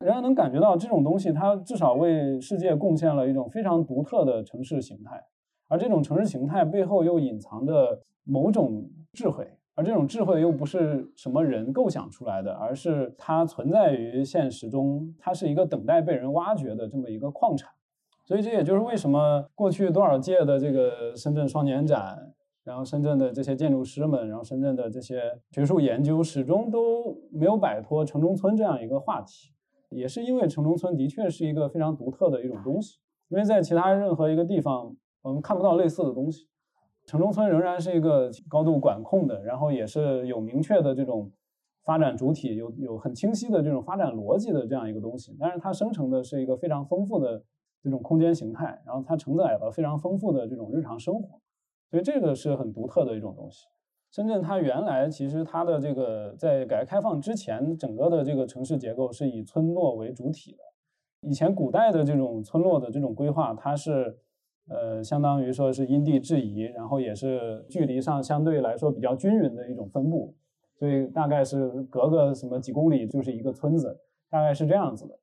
[0.00, 5.24] 仍然能感觉到这种东西，它至少为世界贡献了一种非常独特的城市形态，
[5.68, 9.48] 而这种城市形态背后又隐藏着某种智慧。
[9.74, 17.70] 而这种智慧又不是什么人构想出来的，而是它存在于现实中，它是一个等待被人挖掘的这么一个矿产。
[18.24, 22.32] 所以这也就是为什么过去多少届的这个深圳双年展，
[22.64, 29.52] 然后深圳的这些建筑师们，然后深圳的这些学术研究始终都没有摆脱城中村这样一个话题，
[29.90, 36.46] 也是因为城中村的确是一个非常独特的一种东西，因为在其他任何一个地方我们看不到类似的东西。
[37.04, 41.30] 城中村仍然是一个高度管控的，然后也是有明确的这种
[41.82, 45.36] 发展主体，有有很清晰的这种发展逻辑的这样一个东西。
[45.38, 47.42] 但是它生成的是一个非常丰富的
[47.82, 51.40] 这种空间形态，然后它承载了非常丰富的这种日常生活，
[51.90, 53.66] 所以这个是很独特的一种东西。
[54.12, 60.58] 深圳它原来其实它的这个在改革开放之前，整个的这个城市结构是以村落为主体的。
[61.28, 64.18] 以前古代的这种村落的这种规划，它是。
[64.68, 70.34] 呃，相当于说是因地制宜，然后也是距离上相对来说比较均匀的一种分布，
[70.78, 73.98] 所以大概是隔个什么几公里就是一个村子，
[74.30, 75.18] 大概是这样子的。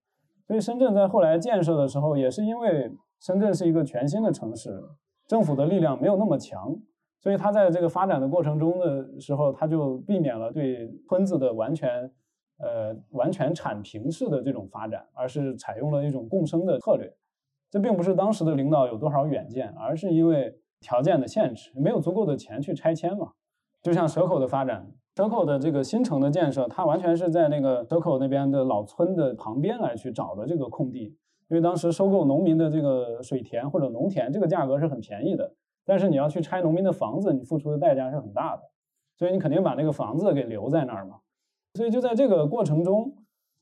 [0.46, 4.82] 所以深圳在后来建设的时候，也是因为深圳是一个全新的城市，
[5.28, 6.76] 政府的力量没有那么强，
[7.20, 12.12] 所以它在这个发展的过程中的时候，它就避免了对村子的完全
[12.58, 17.14] 呃完全铲平式的这种发展，而是采用了一种共生的策略。
[17.72, 23.34] 这并不是当时的领导有多少远见，而是因为条件的限制，没有足够的钱去拆迁嘛。
[23.82, 31.16] 就像蛇口的发展，蛇口的这个新城的建设，它完全是在那个蛇口那边的老村的旁边来去找的这个空地。
[31.50, 35.54] 因为当时收购农民的这个水田或者农田，这个价格是很便宜的，
[35.86, 38.64] 但是你要去拆农民的房子，你付出的代价是很大的，
[39.18, 41.18] 所以你肯定把那个房子给留在那儿嘛。
[41.76, 43.14] 所以就在这个过程中。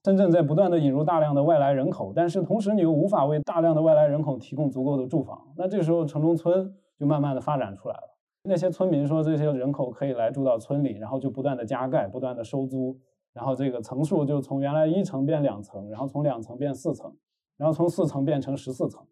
[0.08, 8.17] 深圳在不断的引入大量的外来人口，但是同时你又无法为大量的外来人口提供足够的住房，那这时候城中村就慢慢的发展出来了。
[8.43, 12.98] 那些村民说这些人口可以来住到村里，然后就不断的加盖，不断的收租，
[13.34, 17.13] 然后这个层数就从原来一层变两层，然后从两层变四层，
[17.58, 19.04] 然后从四层变成十四层，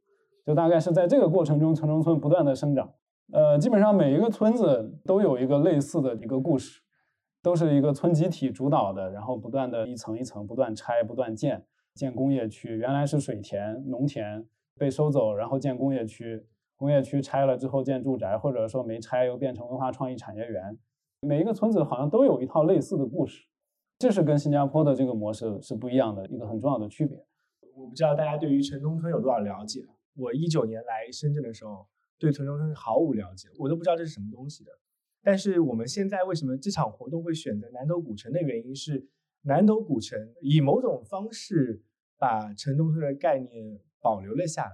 [0.45, 2.89] 就大概是在这个过程中，城中村不断的生长。
[3.33, 6.79] 呃，基本上每一个村子都有一个类似的一个故事。
[7.45, 12.75] 都是一个村集体主导的，然后不断的一层一层不断拆、不断建建工业区。
[12.75, 14.43] 原来是水田、农田
[14.79, 16.43] 被收走，然后建工业区，
[16.75, 20.75] 工业区拆了之后建住宅，或者说没拆又变成文化创意产业园。
[21.19, 23.45] 每一个村子好像都有一套类似的故事，
[23.99, 27.23] 这是跟新加坡的这个模式是不一样的一个很重要的区别。
[27.75, 29.81] 我不知道大家对于城中村有多少了解。
[30.15, 31.85] 我一九年来深圳的时候，
[32.17, 34.71] 对城中村是毫无了解，我都不知道这是什么东西的。
[35.25, 39.07] 但是我们现在为什么这场活动会选择南斗古城的原因是，
[39.41, 41.81] 南斗古城以某种方式
[42.19, 44.71] 把城中村的概念保留了下来，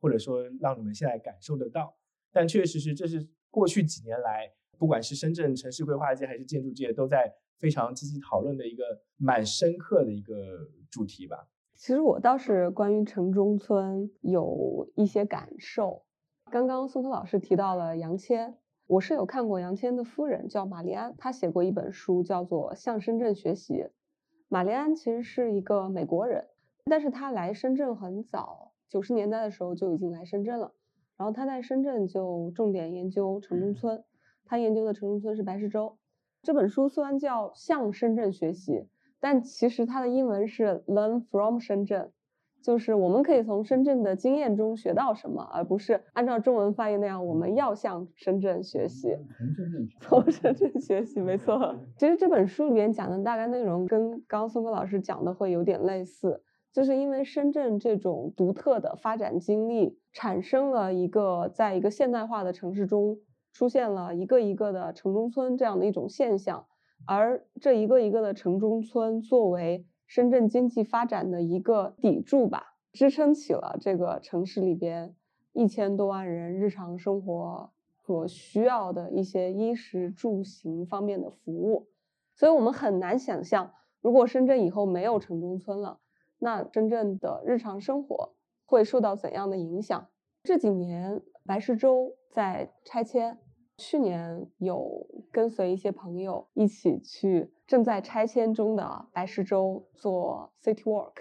[0.00, 1.98] 或者说让你们现在感受得到。
[2.32, 11.46] 但确实是，这是过去几年来，不管是深圳城市规划界还是建筑界，都在非常积极讨论的一个蛮深刻的一个主题吧。
[11.76, 16.06] 其实我倒是关于城中村有一些感受。
[16.50, 18.56] 刚刚宋科老师提到了杨千。
[18.90, 23.74] 我是有看过杨谦的夫人叫玛丽安，她写过一本书叫做《向深圳学习》。
[24.48, 26.48] 玛丽安其实是一个美国人，
[26.86, 30.72] 但是她来深圳很早，九十年代的时候就已经来深圳了。
[31.16, 34.02] 然后她在深圳就重点研究城中村，
[34.44, 35.96] 她研究的城中村是白石洲。
[36.42, 38.72] 这本书虽然叫《向深圳学习》，
[39.20, 42.10] 但其实它的英文是 Learn from 深圳。
[42.62, 49.16] 就是我们可以从深圳的经验中学到什么，而不是按照中文翻译那样，我们要向深圳学习。
[50.00, 51.74] 从深圳学习，没错。
[51.96, 56.42] 其实这本书里面讲的大概内容跟刚刚松哥老师讲的会有点类似，
[56.72, 63.16] 就是因为深圳这种独特的发展经历，产生了一个在一个现代化的城市中
[63.52, 66.66] 出现了一个一个的城中村这样的一种现象，
[67.06, 69.86] 而这一个一个的城中村作为。
[70.10, 75.14] 深圳经济发展的一个砥柱吧，支撑起了这个城市里边
[75.52, 81.86] 一千多万人日常生活所需要的一些衣食住行方面的服务。
[82.34, 86.00] 所以，我们很难想象，如果深圳以后没有城中村了，
[86.40, 88.34] 那真正的日常生活
[88.66, 90.08] 会受到怎样的影响？
[90.42, 93.38] 这几年，白石洲在拆迁。
[93.78, 101.12] 去年有跟随一些朋友一起去正在拆迁中的白石洲做 city walk，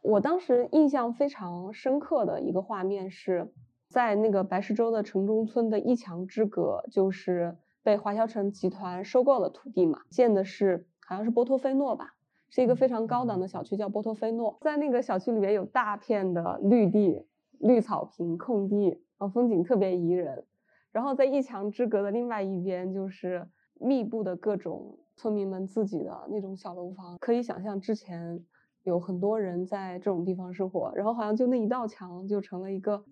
[0.00, 3.52] 我当时印象非常深刻的一个画面是
[3.86, 12.14] 在那个白石洲的城中村的一墙之隔，就是被华侨城集团收购的土地嘛，建的是好像是波托菲诺吧，
[12.48, 17.26] 是一个非常高档的小区，叫波托菲诺，在那个小区里面有大片的绿地、
[17.58, 20.46] 绿草坪、空地，啊，风景特别宜人。
[20.92, 27.18] 然后在一墙之隔的另外一边，就是密布的各种村民们自己的那种小楼房。
[27.20, 28.42] 可以想象，之前
[28.84, 33.04] 有很多人在这种地方生活，然后好像就那一道墙就成了一个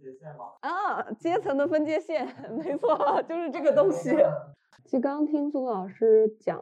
[0.61, 2.27] 啊阶层的分界线。
[2.57, 4.11] 没错，就是这个东西。
[4.85, 6.59] 其实刚刚听苏老师讲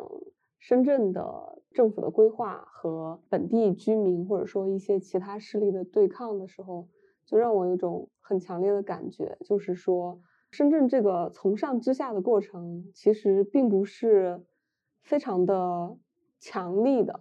[0.59, 6.89] 深圳的政府的规划和本地居民或者说一些其他势力的对抗的时候，
[7.25, 10.21] 就让我有一种很强烈的感觉，就是说。
[10.53, 14.41] 深圳这个从上至下的过程，其实并不是
[15.07, 15.97] 非常的
[16.40, 17.21] 强力的，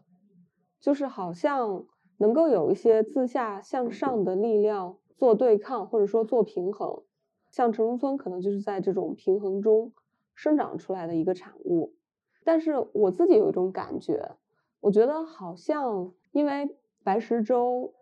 [0.82, 1.86] 就是好像
[2.18, 7.04] 能够有一些自下向上的力量做对抗，或者说做平衡。
[7.52, 9.94] 像城中村可能就是在这种平衡中
[10.34, 11.94] 生长出来的一个产物。
[12.44, 14.36] 但是我自己有一种感觉，
[14.82, 17.94] 我觉得好像因为白石洲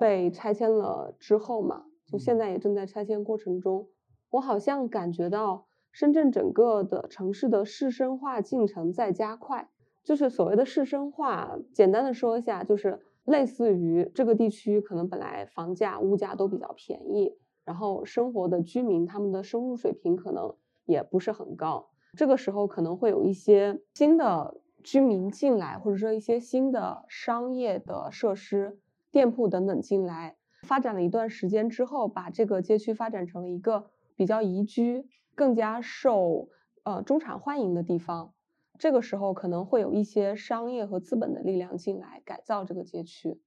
[0.00, 3.88] 被拆迁了之后嘛，就现在也正在拆迁过程中。
[4.30, 9.68] 我好像感觉到深圳整个的城市的市生化进程在加快，
[10.04, 20.54] 就是所谓的市生化，简单的说一下，就是类似于这个地区可能本来房价、物价都比较便宜，然后生活的居民他们的收入水平可能
[20.86, 28.78] 也不是很高，这个时候可能会有一些新的居民进来，或者说一些新的商业的设施、
[29.10, 33.90] 店铺等等进来，发展了一段时间之后，把这个街区发展成了一个。
[34.16, 35.06] 比较宜居、
[35.40, 36.50] 更加受
[36.82, 38.34] 呃中产欢迎的地方，
[38.78, 43.40] 这个时候可能会有一些商业和资本的力量进来改造这个街区，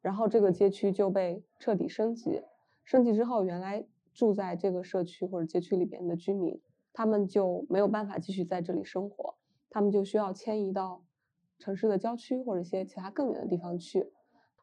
[0.00, 2.40] 然后这个街区就被彻底升级。
[2.84, 3.84] 升级之后，原来
[4.14, 6.58] 住在这个社区或者街区里边的居民，
[6.94, 9.34] 他们就没有办法继续在这里生活，
[9.68, 11.04] 他们就需要迁移到
[11.58, 14.10] 城市的郊区或者一些其他更远的地方去。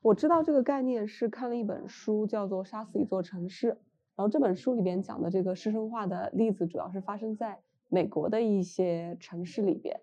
[0.01, 3.73] 我知道这个概念是看了一本书，叫做《杀死一座城市》，
[4.15, 7.59] 然后这本书里边讲的这个师生化的例子，主要是发生在
[7.89, 9.99] 美国的一些城市里边。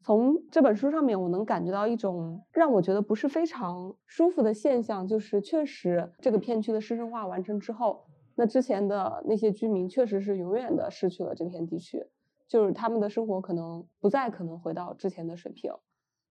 [0.00, 12.04] 从这本书上面，我能感觉到一种让我觉得不是非常舒服的现象，就是确实这个片区的师生化完成之后，那之前的那些居民确实是永远的失去了这片地区，
[12.48, 15.72] 就是他们的生活可能不再可能回到之前的水平。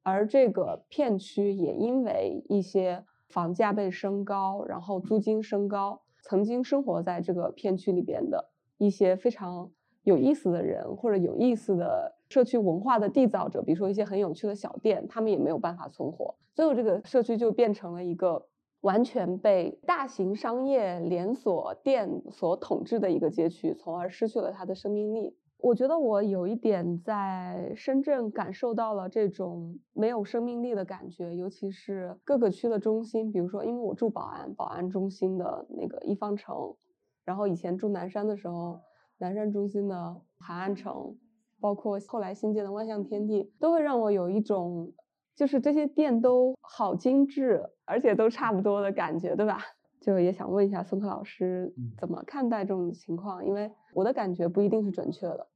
[0.04, 6.02] 而这个片区也因为一些房价被升高，然后租金升高，
[6.32, 9.70] 曾经生活在这个片区里边的一些非常
[10.04, 18.48] 有意思的人或者有意思的社区文化的缔造者，比如说一些很有趣的小店，他们也没有办法存活，最后这个社区就变成了一个
[18.80, 25.36] 完全被大型商业连锁店所统治的一个街区，从而失去了它的生命力。
[25.64, 36.76] 我觉得我有一点在深圳感受到了这种没有生命力的感觉，尤其是各个区的中心，比如说，因为我住宝安，宝安中心的那个一方城，
[37.24, 38.82] 然后以前住南山的时候，
[39.20, 41.16] 南山中心的海岸城，
[41.60, 44.92] 包括后来新建的万象天地，都会让我有一种，
[45.36, 49.60] 就是这些店都好精致，而且都差不多的感觉，对吧？
[50.02, 55.48] 就也想问一下孙科老师怎么看待这种情况，因为我的感觉不一定是准确的。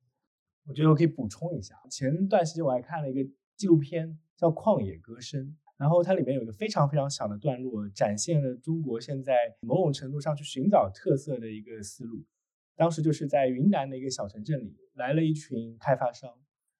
[0.67, 5.41] 我觉得我可以补充一下，前段时间我还看了一个纪录片，叫《旷野歌声》，
[5.77, 12.25] 然后它里面有一个非常非常小的段落，展现了中国现在某种程度上去寻找特色的一个思路。
[12.75, 16.31] 当时就是在云南的一个小城镇里，来了一群开发商，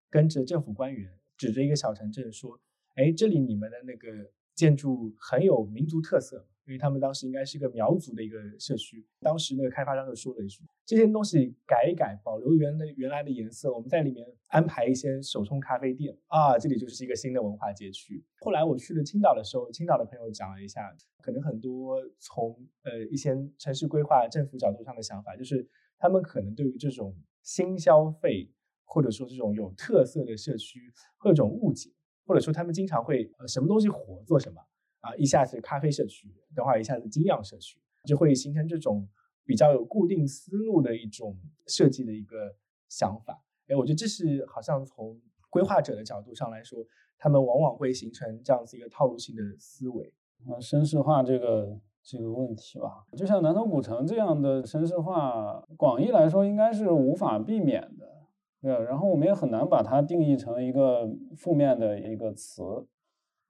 [0.10, 2.60] 跟着政府官员，指着一个小城镇说
[2.96, 20.82] ：“哎，这里你们的那个建筑很有民族特色。”因为他们当时应该是一个苗族的一个社区，当时那个开发商就说了一句：“这些东西改一改，保留原来原来的颜色，我们在里面安排一些手冲咖啡店啊，这里就是一个新的文化街区。”后来我去了青岛的时候，青岛的朋友讲了一下，
[21.22, 28.51] 可能很多从呃一些城市规划政府角度上的想法，就是他们可能对于这种新消费
[28.84, 31.91] 或者说这种有特色的社区会有种误解，
[32.26, 34.59] 或者说他们经常会呃什么东西火做什么。
[35.06, 39.08] 啊，一下子咖啡社区的话，一下子精酿社区，就会形成这种
[39.45, 41.38] 比较有固定思路的一种
[41.68, 42.56] 设计的一个
[42.89, 43.39] 想法。
[43.68, 46.84] 哎，我觉得这是好像从规划者的角度上来说，
[47.20, 50.12] 他们往往会形成这样子一个套路性的思维。
[50.47, 58.08] 啊，绅士化这个这个问题吧，就像南头古城这样的绅士化，广义来说应该是无法避免的，
[58.60, 58.72] 对。
[58.86, 62.64] 然后我们也很难把它定义成一个负面的一个词。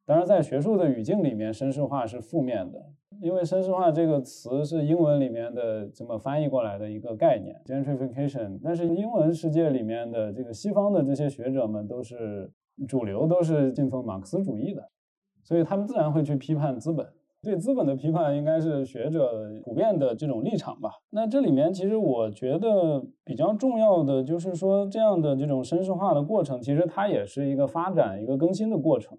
[0.08, 2.80] 当然，在学术的语境里面，绅士化是负面的，
[3.22, 8.60] 因为绅士化这个词是英文里面的怎么翻译过来的一个概念，gentrification。
[8.64, 12.52] 但是英文世界里面的这个西方的这些学者们都是
[12.88, 14.88] 主流，都是信奉马克思主义的，
[15.44, 17.08] 所以他们自然会去批判资本。
[17.42, 20.90] 对资本的批判应该是学者普遍的这种立场吧。
[21.12, 29.18] 那这里面其实我觉得比较重要的就是说，这样的这种绅士化的过程，其实它也是一个发展、一个更新的过程。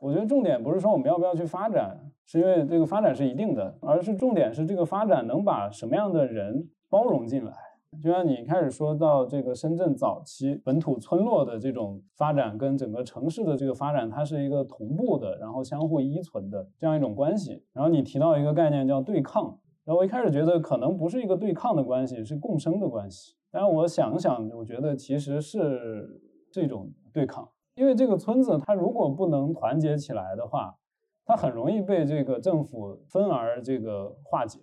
[0.00, 7.52] 我觉得重点不是说我们要不要去发展，是因为这个发展是一定的，而是重点是这个发展能把什么样的人包容进来。
[8.00, 17.64] 就像你一开始说到这个深圳早期本土村落的这种发展，跟整个城市的这个发展，它是一个同步的，然后相互依存的这样一种关系。
[17.72, 23.34] 然后你提到一个概念叫对抗，然后我一开始觉得可能不是一个对抗的关系，是共生的关系。
[23.50, 26.20] 但是我想想，我觉得其实是
[26.52, 27.48] 这种对抗。
[27.74, 30.76] 因为这个村子，它如果不能团结起来的话，
[31.24, 34.58] 它很容易被这个政府分而这个化解，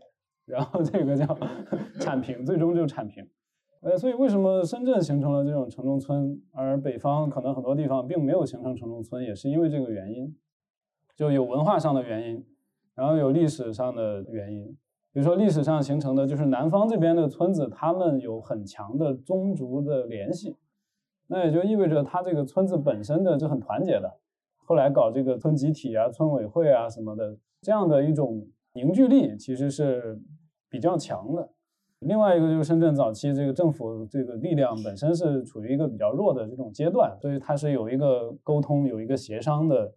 [0.45, 1.25] 然后这个叫
[1.99, 3.27] 铲平，最终就铲平。
[3.81, 10.35] 呃，所以为什么深圳形成了这种城中村，而北方可能很多地方并没有形成城中村，也是因为这个原因，
[11.15, 12.45] 就有文化上的原因，
[12.95, 14.65] 然后有历史上的原因。
[15.13, 20.55] 比如说历史上形成的就是南方这边的村子，他们有很强的宗族的联系。
[21.27, 24.11] 那也就意味着他这个村子本身的就很团结的，
[24.65, 30.19] 后来搞这个村集体啊、村委会啊什么的，这样的一种凝聚力其实是
[30.69, 31.49] 比较强的。
[31.99, 39.91] 另外一个就是深圳早期这个政府这个力量本身是处于一个比较弱的这种阶段，所以它是有一个沟通、有一个协商的、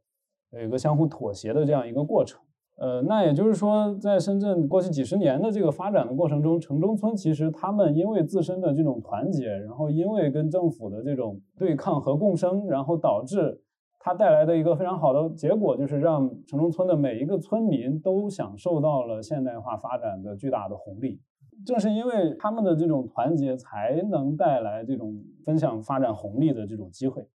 [0.52, 2.40] 有一个相互妥协的这样一个过程。
[2.80, 13.60] 呃，那也就是说，在深圳过去几十年的这个发展的过程中，城中村其实他们因为自身的这种团结，然后因为跟政府的这种对抗和共生，然后导致
[13.98, 21.20] 它带来的一个非常好的结果，就是让城中村的每一个村民都享受到了现代化发展的巨大的红利。
[21.66, 27.28] 正是因为他们的这种团结，才能带来这种分享发展红利的这种机会。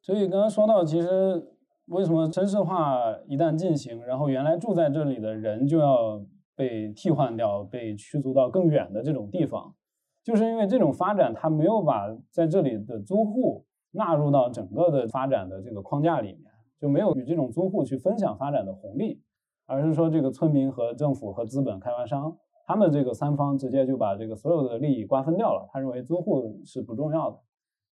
[0.00, 1.46] 所以刚刚说到，其实。
[1.88, 6.22] 为什么城市化一旦进行，然后原来住在这里的人就要
[6.54, 9.74] 被替换掉，被驱逐到更远的这种地方？
[10.22, 16.44] 就是因为这种发展，它没有把在这里的租户纳入到整个的发展的这个框架里面，
[16.78, 19.22] 就没有与这种租户去分享发展的红利，
[19.64, 22.36] 而是说这个村民和政府和资本开发商，
[22.66, 25.66] 他们这个三方直接就把这个所有的利益瓜分掉了。
[25.72, 27.38] 他认为租户是不重要的，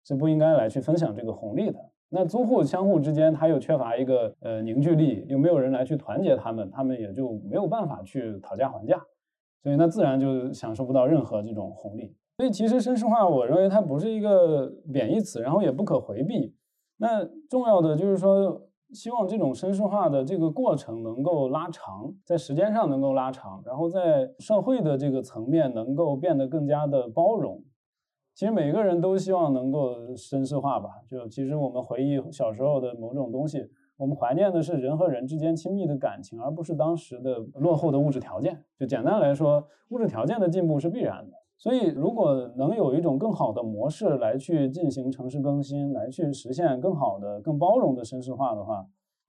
[0.05, 1.79] 是不应该来去分享这个红利的。
[2.11, 9.01] 那租户相互之间他又缺乏一个呃凝聚力，又没有人来去团结他们，他们也就没有办法去讨价还价，
[9.63, 12.15] 所以那自然就享受不到任何这种红利。
[12.39, 16.55] 所以其实绅士化，我认为它不是一个贬义词，然后也不可回避。
[16.99, 18.61] 那重要的就是说，
[18.93, 27.63] 希望这种绅士化的这个过程能够拉长，在时间上能够拉长，然后在社会的这个层面能够变得更加的包容。
[28.35, 30.91] 其实每个人都希望能够绅士化吧。
[31.09, 38.65] 就其实我们回忆小时候的某种东西，我们怀念的是人和人之间亲密的感情，而不是当时的落后的物质条件。
[38.77, 41.37] 就简单来说，物质条件的进步是必然的。
[41.57, 48.85] 所以，如果能有一种更好的模式来去进行城市更新，来去实现更好的、更包容的绅士化的话，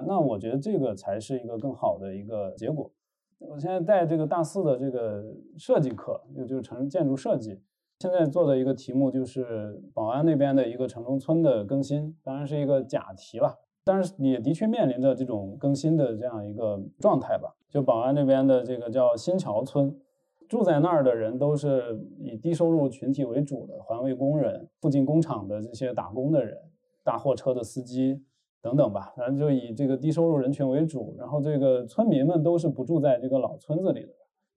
[0.05, 2.91] 那我觉得这个才是一个更好的一个结果。
[3.37, 5.23] 我现在带这个大四的这个
[5.57, 7.61] 设计课，就就是城建筑设计，
[7.99, 17.55] 现在做的一个题目就是宝安那边的一个城中村的更新，当然是一个假题了，但是也的确面临着这种更新的这样一个状态吧。
[17.69, 19.99] 就宝安那边的这个叫新桥村。
[20.47, 26.55] 住在那儿的人都是以低收入群体为主的环卫工人、附近工厂的这些打工的人、
[27.03, 28.21] 大货车的司机
[28.61, 31.15] 等等吧，反正就以这个低收入人群为主。
[31.17, 34.13] 然后这个村民们都是不住在这个老村子里的，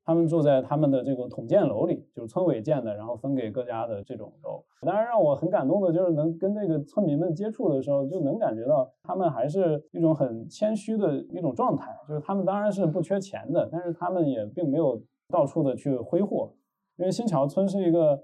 [0.09, 4.65] 他们住在他们的这个统建楼里，就是村委建的，然后分给各家的这种楼。
[4.81, 14.99] 当然让我很感动的就是能跟这个村民们接触的时候，就能感觉到他们还是一种很谦虚的一种状态，就是他们当然是不缺钱的，但是他们也并没有。
[15.31, 16.51] 到处的去挥霍，
[16.97, 18.19] 因为新桥村是一个，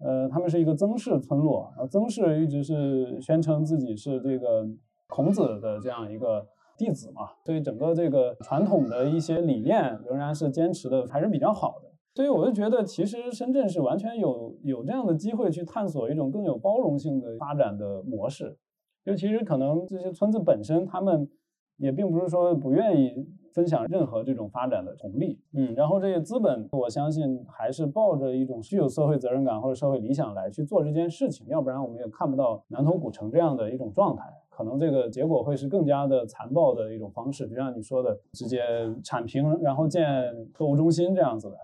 [0.00, 4.68] 呃，他们是一个曾氏村落，然后曾氏一直是宣称自己是这个
[5.08, 6.46] 孔子的这样一个
[6.76, 18.56] 弟子嘛，所以整个这个传统的一些理念仍然是坚持的还是比较好的，所以我就觉得其实深圳是完全有有这样的机会去探索一种更有包容性的发展的模式，
[19.04, 21.28] 就其实可能这些村子本身他们
[21.76, 23.28] 也并不是说不愿意。
[23.54, 34.24] 分享任何这种发展的红利，嗯，然后这些资本，我相信还是抱着一种具有社会责任感或者社会理想来去做这件事情，要不然我们也看不到南头古城这样的一种状态，
[34.54, 38.60] 可能这个结果会是更加的残暴的一种方式，就像你说的，直接
[39.02, 40.04] 铲平，然后建
[40.52, 41.56] 购物中心这样子的。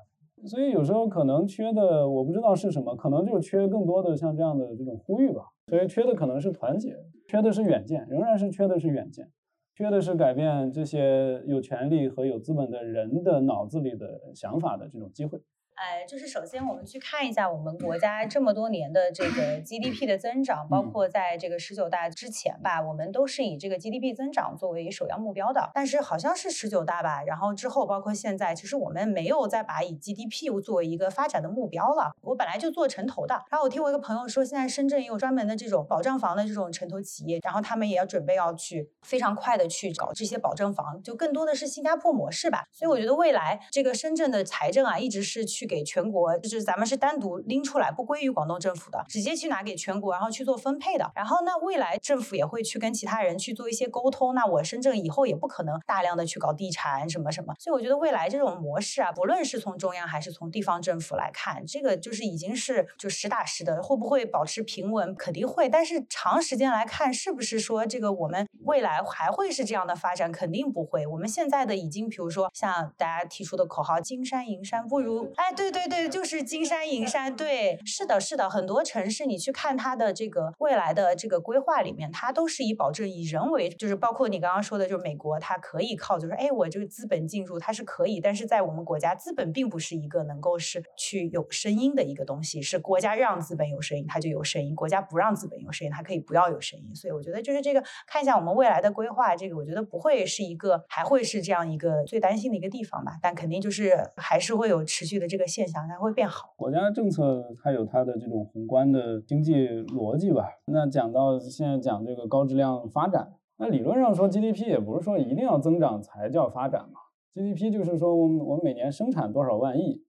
[0.47, 5.43] 所以有时候可能缺的我不知道是什么，可能就是缺更多的像这样的这种呼吁吧。
[5.67, 9.29] 所以缺的可能是团结，缺的是远见，仍然是缺的是远见。
[9.75, 15.41] 缺的是改变这些有权利和有资本的人的脑子里的想法的这种机会。
[15.79, 25.71] 哎，就是首先我们去看一下我们国家这么多年的这个 GDP 的增长，包括在这个十九大之前吧，我们都是以这个 GDP 增长作为首要目标的。
[25.73, 32.11] 但是好像是十九大吧，然后之后包括现在，其实我们没有再把以 GDP 作为一个发展的目标了。
[32.23, 42.65] 我本来就做城投的，然后我听我一个朋友说，现在深圳也有专门的这种保障房的这种城投企业，然后他们也要准备要去非常快的去搞这些保证房，就更多的是新加坡模式吧。
[42.73, 45.68] 所以我觉得未来这个深圳的财政啊，一直是去。
[45.69, 51.13] 给全国，就是咱们是单独拎出来，不归于广东政府的，直接去拿给全国，然后去做分配的。
[51.15, 54.35] 然后那，未来政府也会去跟其他人去做一些沟通。
[54.35, 57.55] 那我深圳以后也不可能大量的去搞地产什么什么。
[57.59, 63.83] 所以我觉得未来这种模式啊，不论是从中央还是从地方政府来看，这个就是已经是就实打实的。
[63.83, 65.15] 会不会保持平稳？
[65.15, 65.69] 肯定会。
[65.69, 70.33] 但是长时间来看，是不是说这个我们未来还会是这样的发展？
[70.33, 71.07] 肯定不会。
[71.07, 75.53] 我们现在的已经，比如说像大家提出的口号“金山银山不如”，哎。
[75.59, 77.35] 对对对，就是金山银山。
[77.35, 96.95] 对，是的，是的，很多城市你去看它的这个未来的这个规划里面，它都是以保证以人为，就是包括你刚刚说的，就是美国它可以靠，就是哎，我这个资本进入它是可以，但是在我们国家，资本并不是一个能够是去有声音的一个东西，是国家让资本有声音，它就有声音；国家不让资本有声音，它可以不要有声音。
[96.95, 103.19] 所以我觉得就是这个，看一下我们未来的规划，这个我觉得不会是一个，还会是这样一个最担心的一个地方吧。
[103.21, 105.38] 但肯定就是还是会有持续的这个。
[105.39, 106.53] 这个现象才会变好。
[106.57, 110.49] 国家政策它有它的这种宏观的经济逻辑吧。
[110.67, 116.99] 那讲到现在讲这个高质量发展，那理论上说 GDP 也不是说一定要增长才叫发展嘛。
[117.35, 120.03] GDP 就是说我们我们每年生产多少万亿，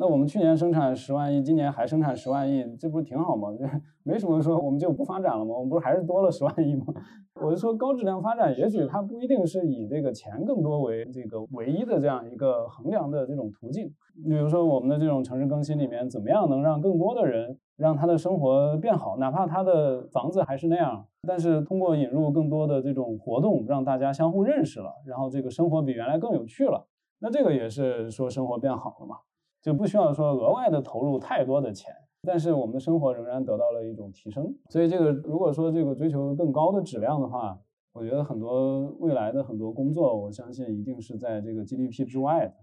[0.00, 3.54] 那我们去年生产十万亿，今年还生产十万亿，这不是挺好吗？
[3.58, 3.66] 这
[4.02, 5.54] 没什么说我们就不发展了吗？
[5.54, 6.86] 我们不是还是多了十万亿吗？
[7.44, 13.92] 我就说高质量发展，也许它不一定是以这个钱更多为这个唯一的这样一个衡量的这种途径。
[14.26, 26.86] 比如说我们的这种城市更新里面，怎么样能让更多的人让他的生活变好，哪怕他的房子还是那样，但是通过引入更多的这种活动，让大家相互认识了，然后这个生活比原来更有趣了，
[27.18, 29.16] 那这个也是说生活变好了嘛。
[29.62, 34.54] 就不需要说额外的投入太多的钱，但是我们的生活仍然得到了一种提升。
[34.68, 37.58] 所以这个如果说这个追求更高的质量的话，
[37.92, 42.54] 我觉得很多未来的很多工作，我相信一定是在这个 GDP 之外的。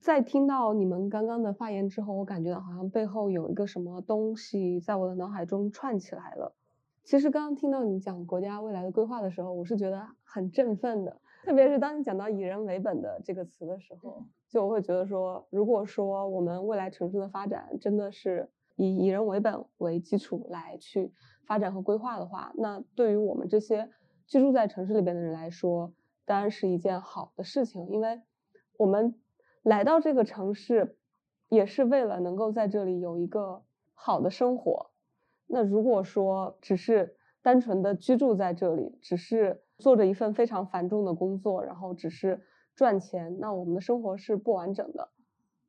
[0.00, 6.54] 在听到你们刚刚的发言之后，我感觉到好像背后有一个什么东西在我的脑海中串起来了。
[7.02, 11.20] 其实刚刚听到你讲国家未来的规划的时候，我是觉得很振奋的。
[11.44, 21.12] 特别是当你讲到“以人为本”的这个词的时候，就我会觉得说，如果说我们未来城市的发展真的是以以人为本为基础来去
[21.46, 23.90] 发展和规划的话，那对于我们这些
[24.26, 25.92] 居住在城市里边的人来说，
[26.24, 28.22] 当然是一件好的事情，因为
[28.76, 29.14] 我们
[29.62, 30.96] 来到这个城市，
[31.48, 33.62] 也是为了能够在这里有一个
[33.94, 34.90] 好的生活。
[35.46, 42.42] 那如果说只是单纯的居住在这里，只是做着一份非常繁重的工作，然后只是
[42.78, 45.08] 赚钱，那我们的生活是不完整的。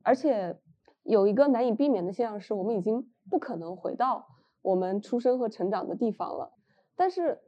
[0.04, 0.60] 而且
[1.02, 4.28] 有一个难以避免的现象是，我们已经不可能回到
[4.62, 6.54] 我们出生和成长的地方了。
[6.96, 7.40] 但是，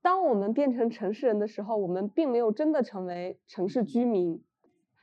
[0.00, 4.44] 当我们变成城市人的时候，我们并没有真的成为城市居民，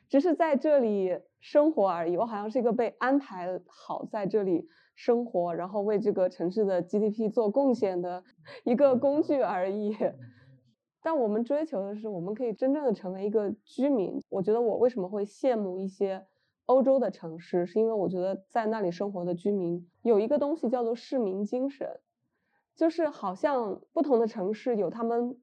[0.07, 2.15] 只是在这里生活而已。
[2.15, 4.69] 我好像是一个被安排好在这里。
[4.99, 8.23] 生活，然后为这个城市的 GDP 做贡献的
[8.63, 9.95] 一个工具而已。
[11.07, 14.21] 但我们追求的是，我们可以真正的成为一个居民。
[14.27, 16.27] 我觉得我为什么会羡慕一些
[16.65, 22.01] 欧洲的城市，是因为我觉得在那里生活的居民有一个东西叫做市民精神，
[22.75, 25.39] 就是好像不同的城市有他们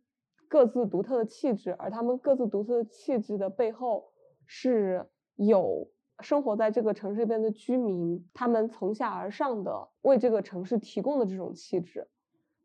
[0.49, 4.13] 各自独特的气质，而他们各自独特的气质的背后
[4.45, 5.89] 是有。
[6.21, 12.07] 生活在这个城市边的居民，他们从下而上的为这个城市提供的这种气质，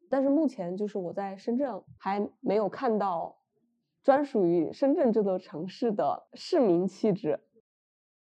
[0.09, 3.37] 但是目前就是我在深圳还没有看到
[4.03, 7.39] 专属于深圳这座城市的市民气质。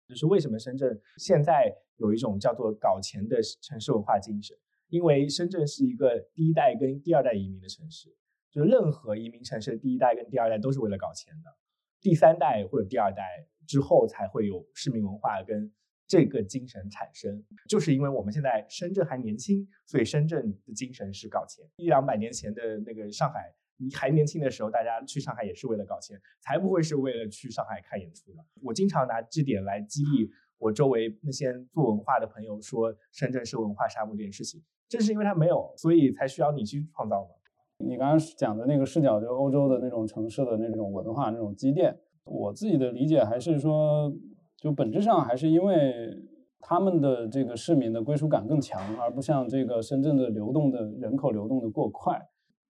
[0.07, 4.57] 就是为什么深圳现在有一种叫做搞钱的城市文化精神？
[4.89, 8.15] 因为深圳是一个第一代跟第二代移民的城市，
[8.51, 11.55] 就是任何移民城市的第一代跟第二代都是为了搞钱的，
[12.01, 13.47] 第三代或者第二代。
[13.67, 15.69] 之后才会有市民文化跟
[16.07, 21.65] 这个精神产生，就是因为我们现在深圳还年轻，所以深圳的精神是搞钱。
[21.75, 28.45] 一两百年前的那个上海，你还年轻的时候，大家去上海也是为了搞钱，才不会是为了去上海看演出的。
[28.63, 37.31] 我经常拿这点来激励我周围那些做文化的朋友，说深圳是文化沙漠这件事情，正是因为它没有，所以才需要你去创造嘛。
[37.79, 41.95] 你刚刚讲的那个视角，就欧洲的那种城市的那种文化那种积淀。
[42.23, 44.11] 我自己的理解还是说，
[44.57, 46.13] 就本质上还是因为
[46.59, 52.19] 他们的这个市民的归属感更强，而不像这个深圳的流动的人口流动的过快。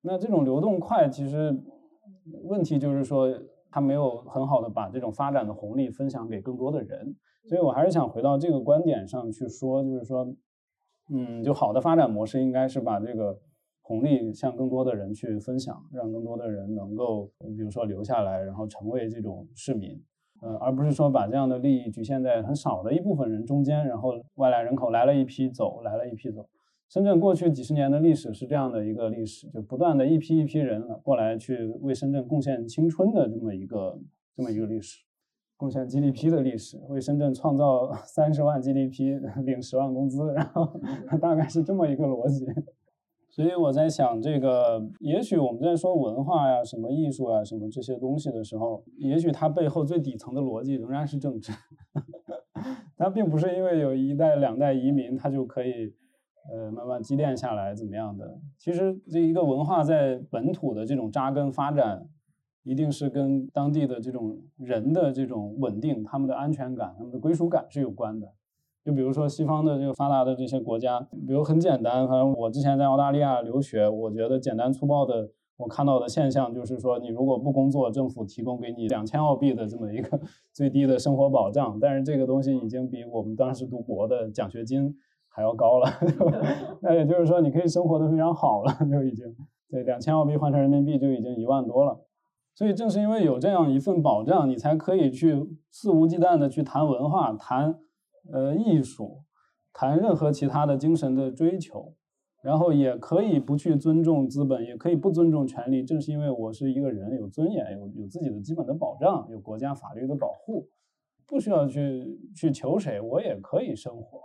[0.02, 1.58] 那这种流动快，其实
[2.44, 3.28] 问题就是说，
[3.72, 7.16] 他没有很好的把这种发展的红利分享给更多的人。
[7.50, 10.28] 所以我还是想回到这个观点上去说，就是说，
[11.12, 13.40] 嗯，就好的发展模式应该是把这个。
[13.90, 19.98] 红利向更多的人去分享，让更多的人能够，比如说留下来，然后成为这种市民，
[20.42, 26.48] 呃，而不是说把这样的利益局限在很少的一部分人中间，然后外来人口来了一批走，来了一批走。
[26.90, 34.00] 深圳过去几十年的历史是这样的一个历史，就不断的一批一批人过来去为深圳贡献青春的这么一个
[34.36, 35.04] 这么一个历史，
[35.58, 40.80] 贡献 GDP 的历史，为深圳创造三十万 GDP，领十万工资，然后
[41.20, 42.46] 大概是这么一个逻辑。
[43.38, 51.52] 所以我在想，这个也许我们在说文化呀、什么艺术啊、什么这些东西的时候，也许它背后最底层的逻辑仍然是政治。
[52.98, 55.94] 它并不是因为有一代、两代移民，它就可以
[56.52, 58.40] 呃慢慢积淀下来怎么样的。
[58.58, 62.10] 其实这一个文化在本土的这种扎根发展，
[62.64, 68.34] 一定是跟当地的这种人的这种稳定、他们的安全感、他们的归属感是有关的。
[68.88, 80.18] 就比如说西方的这个发达的这些国家，比如很简单，反正我之前在澳大利亚留学，我觉得简单粗暴的，我看到的现象就是说，你如果不工作，政府提供给你两千澳币的这么一个
[80.56, 84.96] 最低的生活保障，但是这个东西已经比我们当时读博的奖学金
[85.28, 85.90] 还要高了，
[86.82, 89.36] 那也就是说你可以生活的非常好了，就已经
[89.70, 92.00] 对两千澳币换成人民币就已经一万多了，
[92.56, 97.78] 所以正是因为有这样一份保障，你才可以去肆无忌惮的去谈文化，谈。
[98.32, 99.24] 呃艺术，
[99.74, 101.94] 谈任何其他的精神的追求，
[102.42, 105.84] 然后也可以不去尊重资本，也可以不尊重权利。
[105.84, 110.68] 正是因为我是一个人，有尊严，有有自己的基本的保障，有国家法律的保护，
[111.28, 114.22] 不需要去去求谁，我也可以生活。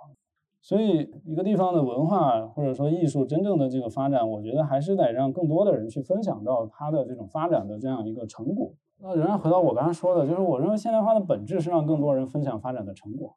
[0.64, 8.72] 所以，一个地方的文化或者说艺术真正的这个发展，我觉得还是得让更多的人去分享到它的这种发展的这样一个成果。
[9.00, 13.34] 那仍然回到我刚才说的，就是我认为现代化的本质是让更多人分享发展的成果。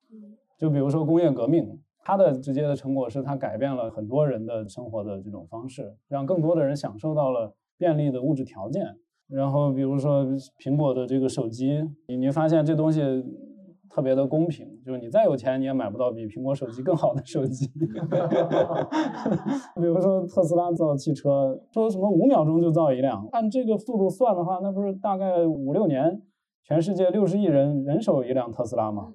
[0.58, 8.98] 就比如说工业革命，它的直接的成果是它改变了很多人的生活的这种方式，让更多的人享受到了便利的物质条件。
[9.28, 10.26] 然后比如说
[10.60, 13.02] 苹果的这个手机，你你发现这东西。
[13.88, 17.66] 特别的公平，就是你再有钱，你也买不到比苹果手机更好的手机。
[19.80, 26.22] 比如说特斯拉造汽车，说什么五秒钟就造一辆，按这个速度算的话，那不是大概五六年，
[26.62, 29.14] 全世界六十亿人人手一辆特斯拉吗？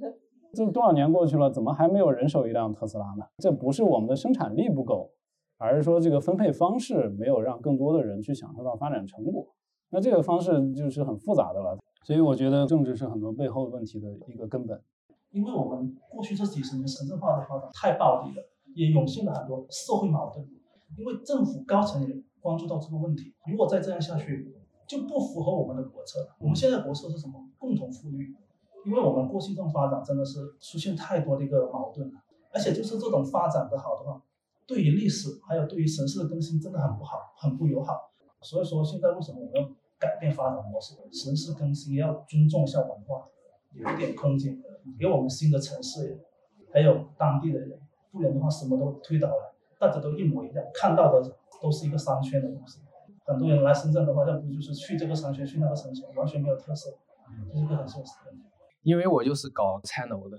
[0.53, 3.25] 这多少年过去了，怎么还没有人手一辆特斯拉呢？
[3.39, 5.11] 这不是我们的生产力不够，
[5.59, 9.47] 而是说这个分配方式没有让更多的人去享受到发展成果。
[9.91, 11.79] 那这个方式就是很复杂的了。
[12.03, 14.81] 所以我觉得政治是很多背后问题的一个根本。
[15.31, 18.43] 因为我们过去这几十年城镇化的发展太暴力了，
[18.75, 20.45] 也涌现了很多社会矛盾。
[20.97, 24.53] 因为政府高层也关注到这个问题，如果再这样下去，
[24.89, 26.35] 就不符合我们的国策了。
[26.41, 27.49] 我们现在国策是什么？
[27.59, 28.35] 共同富裕。
[28.85, 32.21] 因为我们过去这种发展真的是出现太多的一个矛盾了，
[32.53, 34.23] 而且就是这种发展的好的话，
[34.67, 38.11] 对于历史还有对于城市的更新真的很不好，很不友好。
[38.43, 39.71] 所以说现在为什么我们要？
[40.01, 43.29] 改变发展模式，城市更新要尊重一下文化，
[43.75, 44.59] 留一点空间，
[44.99, 46.19] 给我们新的城市，
[46.73, 47.79] 还有当地的人，
[48.11, 52.81] 不然的话什么都推倒了，大家都一模一样，看到的都是一个商圈的东西。
[53.27, 56.89] 很多人来深圳的话，要不就是去这个商圈，去那个商圈，完全没有特色，
[57.53, 58.47] 这是个很现实的问题。
[58.83, 60.39] 因为我就是搞拆楼的，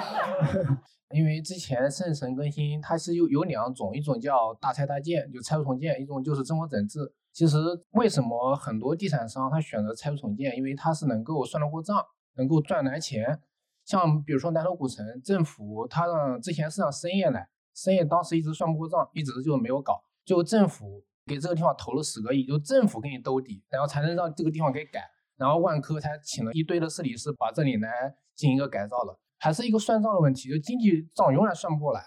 [1.12, 7.00] 因为之前圣城更新它是有有两种，一种叫大拆大建，就拆除重建，一种就是增活整治。
[7.32, 7.58] 其实
[7.90, 10.56] 为什么很多地产商他选择拆除重建？
[10.56, 12.02] 因为他是能够算得过账，
[12.36, 13.40] 能够赚来钱。
[13.84, 20.02] 像比如说南头古城，政府他让之前是让深夜来，深夜当时一直算不过账，一直就没有搞。
[20.24, 25.02] 就政府给这个地方投了十个亿，就政府给你兜底，然后才能让这个地方给改。
[25.40, 32.02] 然后万科才请了一堆的设计师把这里来进行一个改造了，还是一个算账的问题，就经济账永远算不过来。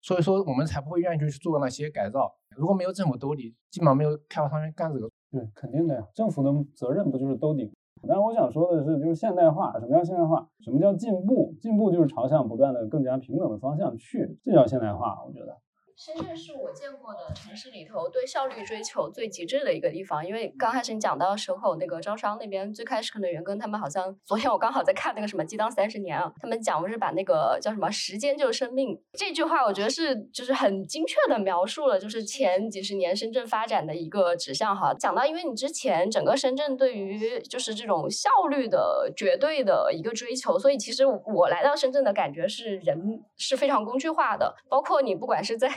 [0.00, 2.32] 所以说我们才不会愿意去做那些改造。
[2.56, 5.10] 如果没有政府兜底，基本上没有开发商愿意干这个。
[5.30, 7.70] 对，肯定的呀，政府的责任不就是兜底？
[8.06, 10.48] 但是我想说的是，就是现代化，什么叫现代化？
[10.60, 11.54] 什么叫进步？
[11.60, 15.22] 进步就是朝向不断的更加平等的方向去，这叫现代化。
[15.26, 15.60] 我觉得。
[15.98, 34.94] 深圳是我见过的城市里头对效率追求最极致的一个地方，因为刚开始你讲到蛇口那个招商那边，最开始可能员工他们好像，昨天我刚好在看那个什么《激荡三十年》啊，他们讲不是把那个叫什么“时间就是生命”这句话，我觉得是就是很精确的描述了就是前几十年深圳发展的一个指向哈。
[34.94, 45.68] 讲到因为你之前整个深圳对于就是这种效率的绝对的一个追求，所以其实我来到深圳的感觉是人是非常工具化的，包括你不管是在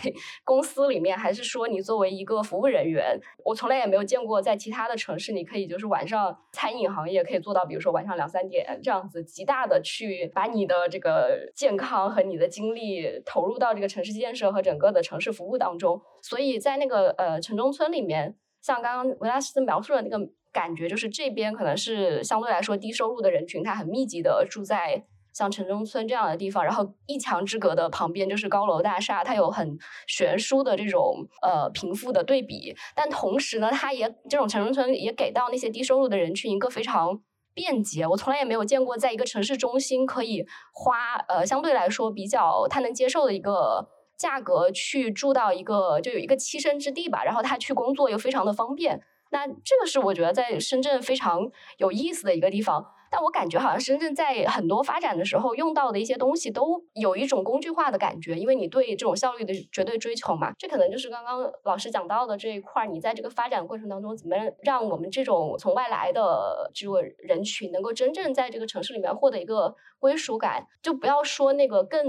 [0.44, 16.02] 公司里面，还是说你作为一个服务人员，我从来也没有见过在其他的城市，你可以就是晚上餐饮行业可以做到，比如说晚上两三点这样子，极大的去把你的这个健康和你的精力投入到这个城市建设和整个的城市服务当中。
[16.22, 25.06] 所以在那个呃城中村里面，像刚刚维拉斯描述的那个感觉，就是这边可能是相对来说低收入的人群，他很密集的住在。
[25.34, 29.78] 像城中村这样的地方，然后一墙之隔的旁边就是高楼大厦，它有很
[30.08, 37.22] 悬殊的这种呃贫富的对比，但同时呢，它也这种城中村也给到那些低收入的人群一个非常
[37.54, 38.06] 便捷。
[38.06, 49.02] 我从来也没有见过，在一个城市中心可以花呃相对来说比较他能接受的一个价格去住到一个就有一个栖身之地吧，然后他去工作又非常的方便。
[49.32, 52.86] 那这个是我觉得在深圳非常有意思的一个地方。
[53.12, 60.54] 但我感觉好像深圳在很多发展的时候用到的一些东西都有一种工具化的感觉，因为你对这种效率的绝对追求嘛。
[60.58, 70.66] 这可能就是刚刚老师讲到的这一块儿，你在这个发展过程当中，怎么让我们这种从外来的这个人群能够真正在这个城市里面获得一个归属感？
[70.82, 72.02] 就不要说那个更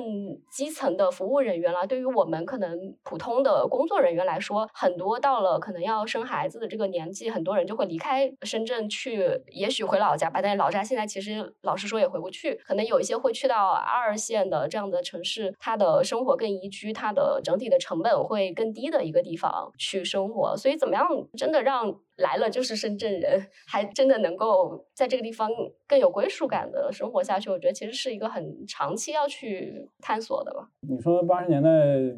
[0.53, 10.81] 基层的服务人员了，对于我们可能普通的工作人员来说，很多到了可能要生孩子的这个年纪，很多人就会离开深圳去，也许回老家，把那老家。
[10.93, 20.55] 现在其实老实说也回不去，可能有一些会去到二线的这样的城市，他的生活更宜居，他的整体的成本会更低的一个地方去生活。
[20.55, 25.49] 所以怎么样真的让来了就是深圳人，还真的能够在这个地方
[25.89, 27.49] 更有归属感的生活下去？
[27.49, 30.69] 我觉得其实是一个很长期要去探索的吧。
[30.87, 31.71] 你说八十年代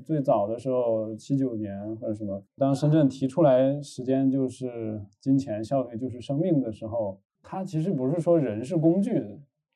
[0.04, 9.22] 最早的时候，七九年或者什么，当深圳提出来时间就是金钱，效率就是生命的时候，它其实不是说人是工具，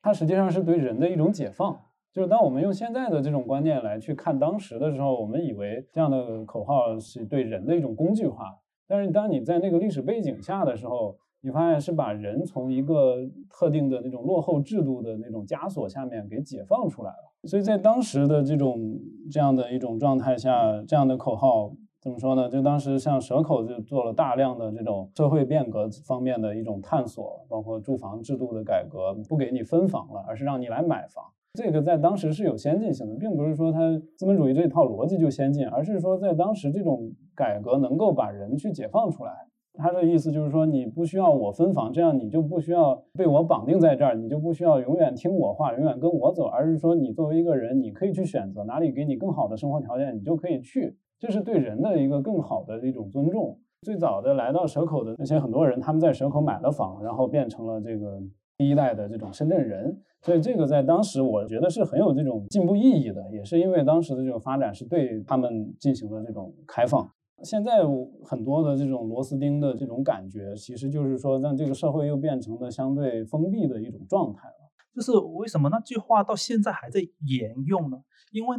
[0.02, 1.78] 它实际上是对人的一种解放。
[2.10, 8.58] 就是当我们用现在的这种观念来去看当时的时候，我们以为这样的口号是对人的一种工具化。
[8.88, 13.18] 但是当你在那个历史背景下的时候，你发现是把人从一个
[13.50, 17.32] 特定的那种落后制度的那种枷锁下面给解放出来了。
[17.44, 18.98] 所以在当时的这种
[19.30, 21.70] 这样的一种状态下，这样的口号
[22.00, 22.48] 怎么说呢？
[22.48, 31.24] 就当时像蛇口就做了大量的这种社会变革方面的一种探索，包括住房制度的改革，不给你分房了，而是让你来买房。
[31.54, 39.32] 这个在当时是有先进性的，并不是说它资本主义这套逻辑就先进，而是说在当时这种改革能够把人去解放出来。
[39.74, 53.58] 他的意思就是说，你不需要我分房，这样你就不需要被我绑定在这儿，你就不需要永远听我话，永远跟我走，而是说你作为一个人，你可以去选择哪里给你更好的生活条件，你就可以去，这是对人的一个更好的一种尊重。
[53.82, 58.20] 最早的来到蛇口的那些很多人，他们在蛇口买了房，然后变成了这个
[58.56, 67.08] 第一代的这种深圳人，所以这个在当时我觉得是很有这种进步意义的，也是因为当时的这种发展是对他们进行了这种开放。
[67.44, 67.84] 现在
[68.24, 74.54] 很多的这种螺丝钉的这种感觉，其实就是说让这个社会又变成了相对封闭的一种状态了。
[74.92, 77.98] 就是为什么那句话到现在还在沿用呢？
[78.32, 78.56] 因为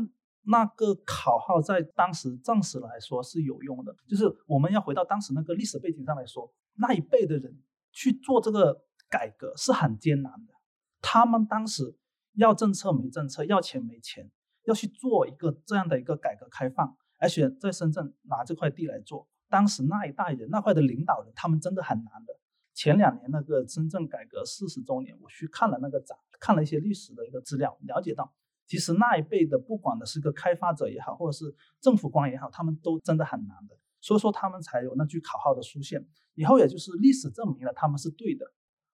[0.50, 3.96] 那个口号在当时暂时来说是有用的。
[4.08, 10.54] 就是我们要回到当时那个历史背景上来说，那一辈的人去做这个改革是很艰难的。
[11.02, 11.96] 他们当时
[12.34, 14.32] 要政策没政策，要钱没钱，
[14.66, 16.98] 要去做一个这样的一个改革开放。
[17.18, 22.34] 而且在深圳拿这块地来做，当时那一代人那块的领导人，他们真的很难的。
[22.74, 28.34] 前两年那个深圳改革四十周年，我去看了那个展，看了一些历史的一个资料，了解到，
[28.70, 33.76] 其实那一辈的不管的是个开发者也好，或者是政府官也好，他们都真的很难的。
[34.00, 36.08] 所以说他们才有那句口号的出现。
[36.36, 38.46] 以后也就是历史证明了他们是对的，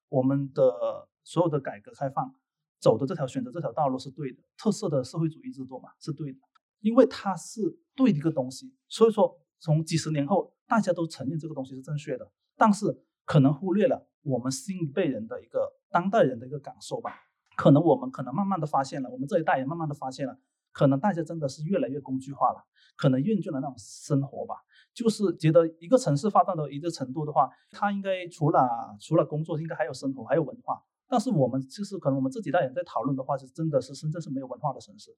[0.07, 2.33] 我们的所有的改革开放
[2.79, 6.39] 走的这条选择这条道路是对的，特色的社会主义制度嘛是对的。
[6.79, 7.61] 因为它是
[7.95, 17.24] 对的一个东西，所以说从几十年后，大家都承认这个东西是正确的，但是可能忽略了我们新一辈人的一个当代人的一个感受吧。
[17.55, 20.37] 可能我们可能慢慢的发现了，我们这一代人慢慢的发现了，
[20.71, 22.63] 可能大家真的是越来越工具化了，
[22.95, 24.55] 可能厌倦了那种生活吧，
[24.93, 30.81] 就是觉得一个城市发展到一个程度的话，它应该除了除了工作，应该还有生活，还有文化。
[31.07, 35.15] 但是我们就是可能我们这几代人在讨论的话，是真的是深圳是没有文化的城市。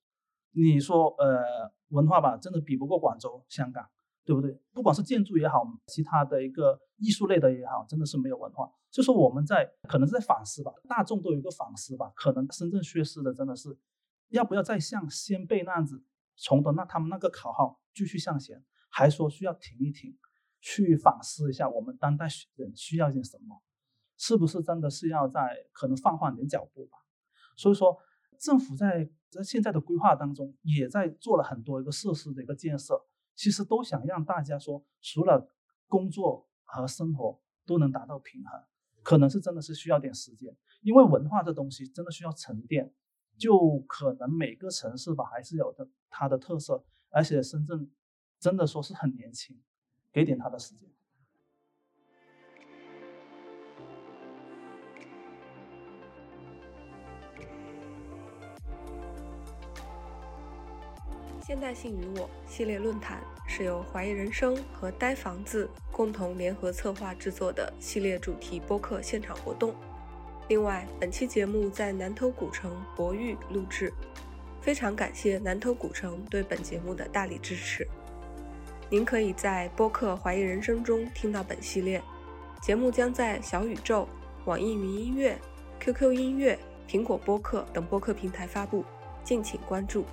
[0.51, 1.39] 你说呃
[1.89, 3.85] 文化吧，真的比不过广州、香港，
[4.25, 4.59] 对不对？
[4.73, 8.69] 不管是建筑也好，其他的一个艺术类的也好，真的是没有文化。
[8.97, 12.11] 就说我们在可能是在反思吧，大众都有一个反思吧。
[12.15, 13.77] 可能深圳缺失的真的是，
[14.29, 16.03] 要不要再像先辈那样子，
[16.35, 20.17] 从的那他们那个口号继续向前，还说需要停一停，
[20.59, 22.25] 去反思一下我们当代
[22.55, 23.61] 人需要点什么，
[24.17, 26.97] 是不是真的是要在可能放缓点脚步吧？
[27.55, 27.99] 所以说。
[28.39, 35.51] 政府在在现在的规划当中，也在做了很多一个设施的一个建设，其实都想让大家说，除了
[35.87, 38.63] 工作和生活都能达到平衡，
[39.07, 42.93] 可能是真的是需要点时间，因为文化这东西真的需要沉淀，
[43.37, 47.89] 就可能每个城市吧还是有的它的特色，而且深圳
[48.37, 49.57] 真的说是很年轻，
[50.11, 50.89] 给点它的时间。
[61.47, 69.73] 现代性与我系列论坛是由怀疑人生和呆房子共同联合策划制作的系列主题播客现场活动。
[70.49, 73.93] 另外，本期节目在南头古城博玉录制，
[74.59, 77.87] 非常感谢南头古城对本节目的大力支持。
[78.89, 82.03] 您可以在播客怀疑人生中听到本系列
[82.61, 84.05] 节目，将在小宇宙、
[84.43, 85.39] 网易云音乐、
[85.79, 88.83] QQ 音乐、苹果播客等播客平台发布，
[89.23, 90.03] 敬请关注。